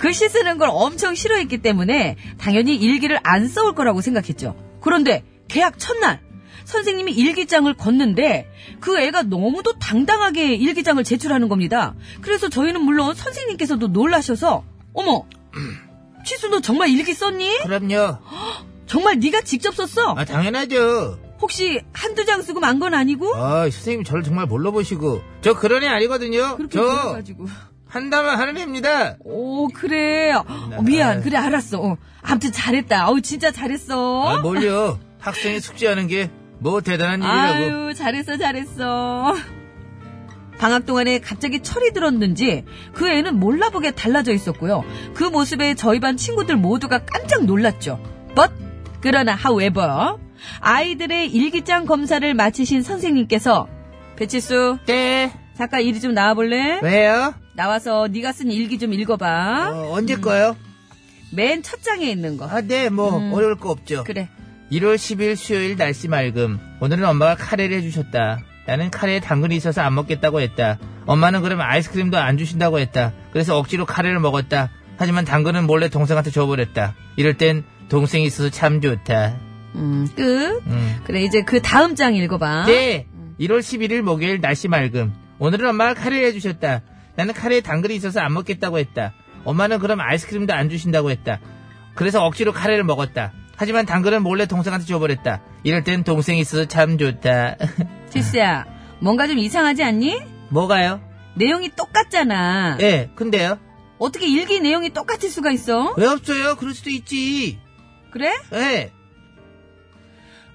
[0.00, 4.56] 글씨 쓰는 걸 엄청 싫어했기 때문에 당연히 일기를 안 써올 거라고 생각했죠.
[4.80, 6.20] 그런데 계약 첫날
[6.64, 8.50] 선생님이 일기장을 걷는데
[8.80, 11.94] 그 애가 너무도 당당하게 일기장을 제출하는 겁니다.
[12.20, 15.24] 그래서 저희는 물론 선생님께서도 놀라셔서 어머
[16.26, 17.60] 치수 너 정말 일기 썼니?
[17.64, 18.18] 그럼요.
[18.86, 20.14] 정말 네가 직접 썼어?
[20.16, 21.18] 아, 당연하죠.
[21.42, 23.34] 혹시 한두 장 쓰고 만 건 아니고?
[23.36, 25.20] 아, 선생님 저를 정말 몰라 보시고.
[25.42, 26.56] 저 그런 애 아니거든요.
[26.56, 27.46] 그렇게 저 그래가지고.
[27.88, 29.16] 한다면 하는 애입니다.
[29.20, 30.44] 오 그래 어,
[30.82, 34.98] 미안 그래 알았어 어, 아무튼 잘했다 어우 진짜 잘했어 아, 뭘요?
[35.18, 37.42] 학생이 숙제하는 게 뭐 대단한 일이라고.
[37.88, 39.34] 아유 잘했어 잘했어
[40.58, 42.64] 방학 동안에 갑자기 철이 들었는지
[42.94, 44.84] 그 애는 몰라보게 달라져 있었고요
[45.14, 48.00] 그 모습에 저희 반 친구들 모두가 깜짝 놀랐죠
[48.36, 48.52] but
[49.00, 50.16] 그러나 however
[50.60, 53.66] 아이들의 일기장 검사를 마치신 선생님께서
[54.16, 55.32] 배치수 네.
[55.56, 56.80] 잠깐 이리 좀 나와볼래?
[56.82, 57.34] 왜요?
[57.54, 60.56] 나와서 네가 쓴 일기 좀 읽어봐 어, 언제 거요?
[61.34, 63.32] 맨 첫 장에 있는 거 아, 네, 뭐 음.
[63.32, 64.04] 어려울 거 없죠.
[64.04, 64.28] 그래
[64.70, 66.58] 1월 10일 수요일 날씨 맑음.
[66.80, 68.40] 오늘은 엄마가 카레를 해주셨다.
[68.66, 70.78] 나는 카레에 당근이 있어서 안 먹겠다고 했다.
[71.06, 73.12] 엄마는 그러면 아이스크림도 안 주신다고 했다.
[73.32, 74.70] 그래서 억지로 카레를 먹었다.
[74.96, 76.94] 하지만 당근은 몰래 동생한테 줘버렸다.
[77.16, 79.36] 이럴 땐 동생이 있어서 참 좋다.
[79.74, 80.62] 음, 끝.
[80.66, 81.00] 음.
[81.04, 82.66] 그래, 이제 그 다음 장 읽어봐.
[82.66, 83.06] 네.
[83.40, 85.12] 1월 11일 목요일 날씨 맑음.
[85.38, 86.82] 오늘은 엄마가 카레를 해주셨다.
[87.16, 89.12] 나는 카레에 당근이 있어서 안 먹겠다고 했다.
[89.44, 91.40] 엄마는 그럼 아이스크림도 안 주신다고 했다.
[91.94, 93.32] 그래서 억지로 카레를 먹었다.
[93.56, 95.42] 하지만 당근은 몰래 동생한테 줘버렸다.
[95.64, 97.56] 이럴 땐 동생이 있어서 참 좋다.
[98.10, 98.64] 지스야,
[99.00, 100.20] 뭔가 좀 이상하지 않니?
[100.50, 101.00] 뭐가요?
[101.34, 102.78] 내용이 똑같잖아.
[102.80, 103.58] 예, 근데요?
[103.98, 105.94] 어떻게 일기 내용이 똑같을 수가 있어?
[105.96, 106.56] 왜 없어요?
[106.56, 107.58] 그럴 수도 있지.
[108.10, 108.32] 그래?
[108.54, 108.92] 예,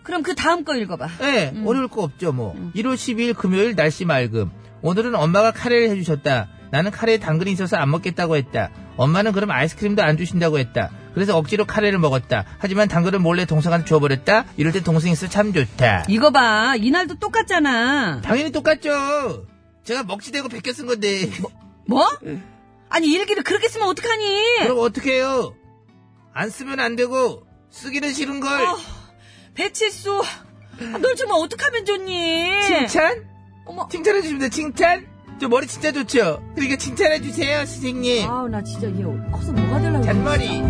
[0.07, 1.09] 그럼 그 다음 거 읽어봐.
[1.23, 2.55] 예, 어려울 거 없죠, 뭐.
[2.73, 4.49] 1월 12일 금요일 날씨 맑음.
[4.81, 6.47] 오늘은 엄마가 카레를 해주셨다.
[6.71, 8.71] 나는 카레에 당근이 있어서 안 먹겠다고 했다.
[8.95, 10.91] 엄마는 그럼 아이스크림도 안 주신다고 했다.
[11.13, 12.45] 그래서 억지로 카레를 먹었다.
[12.57, 14.45] 하지만 당근을 몰래 동생한테 줘버렸다.
[14.55, 16.05] 이럴 때 동생이 있어 참 좋다.
[16.07, 16.77] 이거 봐.
[16.77, 18.21] 이날도 똑같잖아.
[18.21, 19.45] 당연히 똑같죠.
[19.83, 21.29] 제가 먹지 대고 베껴 쓴 건데.
[21.85, 22.07] 뭐?
[22.87, 24.59] 아니, 일기를 그렇게 쓰면 어떡하니?
[24.63, 25.53] 그럼 어떻게 해요?
[26.33, 28.61] 안 쓰면 안 되고 쓰기는 싫은 걸.
[28.61, 28.77] 어,
[29.57, 30.21] 배칠수.
[30.93, 32.63] 아, 널 정말 어떡하면 좋니?
[32.67, 33.25] 칭찬?
[33.65, 33.87] 어머.
[33.89, 34.49] 칭찬해 주십니다.
[34.49, 35.07] 칭찬?
[35.41, 36.43] 저 머리 진짜 좋죠?
[36.55, 38.27] 그러니까 칭찬해 주세요, 선생님.
[38.29, 40.05] 아우, 나 진짜 얘 커서 뭐가 되려고.
[40.05, 40.61] 잔머리.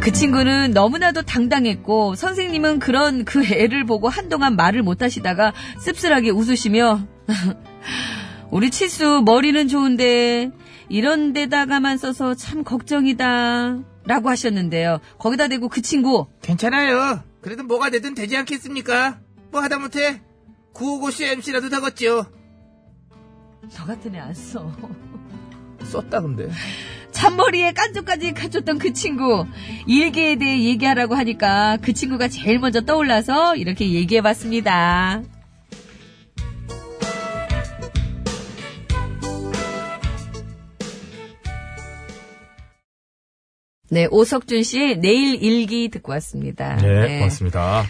[0.00, 7.00] 그 친구는 너무나도 당당했고 선생님은 그런 그 애를 보고 한동안 말을 못 하시다가 씁쓸하게 웃으시며
[8.52, 10.52] 우리 치수 머리는 좋은데
[10.88, 15.00] 이런 데다가만 써서 참 걱정이다 라고 하셨는데요.
[15.18, 17.22] 거기다 대고 그 친구 괜찮아요.
[17.40, 19.18] 그래도 뭐가 되든 되지 않겠습니까?
[19.50, 20.20] 뭐 하다못해
[20.74, 22.26] 955C MC라도 되겠죠.
[23.76, 24.70] 너 같은 애 안 써.
[25.82, 26.48] 썼다 근데.
[27.12, 29.46] 잔머리에 깐족까지 가졌던 그 친구
[29.86, 35.22] 일기에 대해 얘기하라고 하니까 그 친구가 제일 먼저 떠올라서 이렇게 얘기해봤습니다.
[43.88, 46.76] 네, 오석준 씨의 내일 일기 듣고 왔습니다.
[46.76, 47.84] 네, 고맙습니다.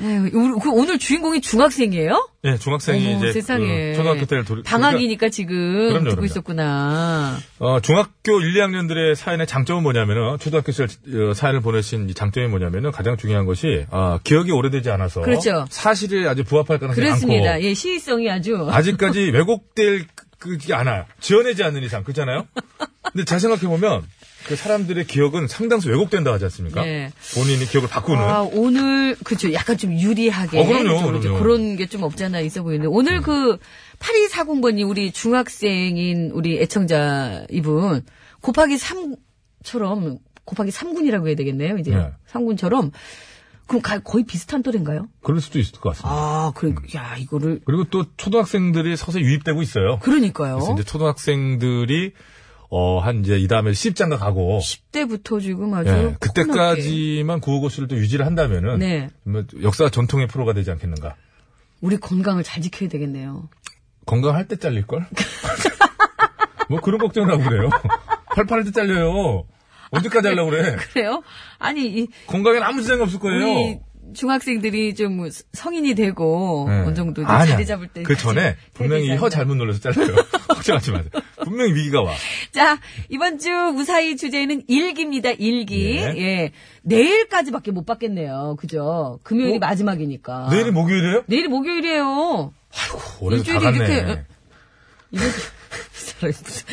[0.00, 2.28] 아유, 우리- 그 오늘 주인공이 중학생이에요?
[2.44, 3.66] 네, 중학생이 어머, 이제 세상에.
[3.90, 5.54] 그 초등학교 때를 돌 방학이니까 지금
[5.88, 6.24] 그럼요, 듣고 그럼요.
[6.26, 7.36] 있었구나.
[7.58, 10.86] 어, 중학교 1, 2학년들의 사연의 장점은 뭐냐면은, 초등학교 시절
[11.30, 15.22] 어, 사연을 보내신 이 장점이 뭐냐면은, 가장 중요한 것이, 아, 기억이 오래되지 않아서.
[15.22, 15.64] 그렇죠.
[15.68, 17.50] 사실에 아주 부합할 가능성이 그렇습니다.
[17.52, 17.64] 많고.
[17.64, 18.68] 예, 시의성이 아주.
[18.70, 21.06] 아직까지 왜곡될 그- 그게 않아요.
[21.18, 22.46] 지어내지 않는 이상, 그렇잖아요?
[23.12, 24.04] 근데 잘 생각해 보면,
[24.48, 26.82] 그 사람들의 기억은 상당수 왜곡된다 하지 않습니까?
[26.82, 27.12] 네.
[27.34, 28.18] 본인이 기억을 바꾸는.
[28.22, 29.52] 아, 오늘, 그죠.
[29.52, 30.58] 약간 좀 유리하게.
[30.58, 31.38] 어, 그럼요, 좀 그럼요.
[31.38, 32.88] 그런 게 좀 없잖아 있어 보이는데.
[32.90, 33.58] 오늘 그,
[33.98, 38.04] 8240번이 우리 중학생인 우리 애청자 이분,
[38.40, 41.90] 곱하기 3처럼, 곱하기 3군이라고 해야 되겠네요, 이제.
[41.94, 42.10] 네.
[42.32, 42.90] 3군처럼.
[43.66, 45.08] 그럼 가- 거의 비슷한 또래인가요?
[45.22, 46.08] 그럴 수도 있을 것 같습니다.
[46.10, 47.60] 아, 그래, 야, 이거를.
[47.66, 49.98] 그리고 또 초등학생들이 서서히 유입되고 있어요.
[49.98, 50.54] 그러니까요.
[50.54, 52.12] 그래서 이제 초등학생들이
[52.70, 55.90] 어, 한 이제 이 다음에 시집장가 가고 10대부터 지금 아주.
[55.90, 56.16] 예.
[56.20, 59.08] 그때까지만 구호고시를 또 유지를 한다면은 네.
[59.24, 61.16] 뭐 역사 전통의 프로가 되지 않겠는가.
[61.80, 63.48] 우리 건강을 잘 지켜야 되겠네요.
[64.06, 65.06] 건강할 때 잘릴 걸?
[66.68, 67.70] 뭐 그런 걱정을 하고 그래요.
[68.34, 69.46] 팔팔할 때 잘려요.
[69.90, 70.76] 언제까지 하려고 그래?
[70.92, 71.22] 그래요?
[71.58, 73.80] 아니, 이, 건강엔 아무 지장이 없을 거예요.
[74.14, 76.80] 중학생들이 좀 성인이 되고 네.
[76.80, 77.24] 어느 정도.
[77.24, 80.16] 자리 잡을 때 그 전에 분명히 혀 잘못 눌러서 잘려요.
[80.48, 81.10] 걱정하지 마세요.
[81.44, 82.12] 분명히 위기가 와.
[82.52, 82.78] 자
[83.08, 86.14] 이번 주 무사히 주제는 일기입니다 일기 예.
[86.16, 86.52] 예
[86.82, 89.58] 내일까지밖에 못 받겠네요 그죠 금요일이 어?
[89.60, 91.22] 마지막이니까 내일이 목요일이에요?
[91.26, 92.52] 내일이 목요일이에요
[93.20, 93.76] 올해도 다 갔네.
[93.78, 94.24] 이렇게
[95.10, 95.57] 이번 주, 이
[96.18, 96.66] 사람이 무슨,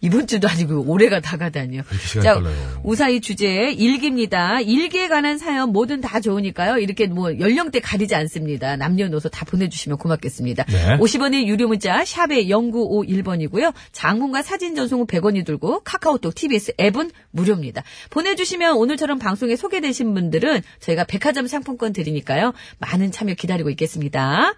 [0.00, 1.82] 이번 주도 아니고 올해가 다 가다니요.
[1.88, 2.80] 이렇게 시간이 자, 빨라요.
[2.84, 4.60] 우사히 주제 일기입니다.
[4.60, 6.78] 일기에 관한 사연 뭐든 다 좋으니까요.
[6.78, 8.76] 이렇게 뭐 연령대 가리지 않습니다.
[8.76, 10.64] 남녀노소 다 보내주시면 고맙겠습니다.
[10.64, 10.98] 네.
[10.98, 13.72] 50원의 유료 문자 샵에 0951번이고요.
[13.92, 17.82] 장문과 사진 전송은 100원이 들고 카카오톡 TBS 앱은 무료입니다.
[18.10, 22.52] 보내주시면 오늘처럼 방송에 소개되신 분들은 저희가 백화점 상품권 드리니까요.
[22.78, 24.54] 많은 참여 기다리고 있겠습니다.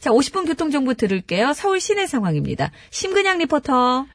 [0.00, 1.52] 자, 50분 교통정보 들을게요.
[1.52, 2.70] 서울 시내 상황입니다.
[2.90, 4.06] 심근양 리포터.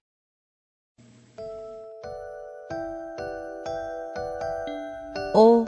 [5.36, 5.66] 어,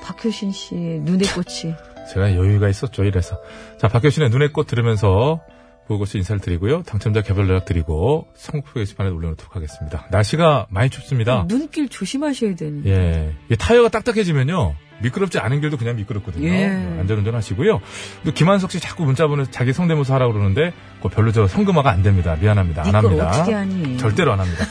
[0.00, 1.74] 박효신 씨 눈의 꽃이
[2.12, 3.40] 제가 여유가 있었죠, 이래서.
[3.78, 5.40] 자, 박효신의 눈의 꽃 들으면서
[5.86, 6.82] 보고서 인사를 드리고요.
[6.82, 10.06] 당첨자 개별 연락 드리고 성표 게시판에 올려놓도록 하겠습니다.
[10.10, 11.46] 날씨가 많이 춥습니다.
[11.48, 12.86] 눈길 조심하셔야 되는.
[12.86, 13.34] 예.
[13.50, 14.74] 이 타이어가 딱딱해지면요.
[15.02, 16.48] 미끄럽지 않은 길도 그냥 미끄럽거든요.
[16.48, 16.66] 예.
[16.66, 17.80] 안전운전 하시고요.
[18.24, 22.02] 또 김한석 씨 자꾸 문자 보내서 자기 성대모사 하라고 그러는데 그거 별로 저 성금화가 안
[22.02, 22.36] 됩니다.
[22.40, 22.86] 미안합니다.
[22.86, 23.28] 안 합니다.
[23.28, 23.98] 어떻게 하니?
[23.98, 24.64] 절대로 안 합니다.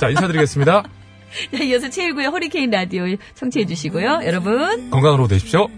[0.00, 0.82] 자, 인사드리겠습니다.
[1.56, 3.04] 자, 이어서 최일구의 허리케인 라디오
[3.34, 4.20] 청취해 주시고요.
[4.24, 4.90] 여러분.
[4.90, 5.68] 건강으로 되십시오.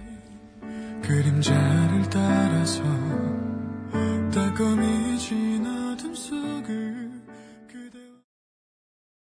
[1.03, 1.55] 그림자
[4.59, 4.88] welcome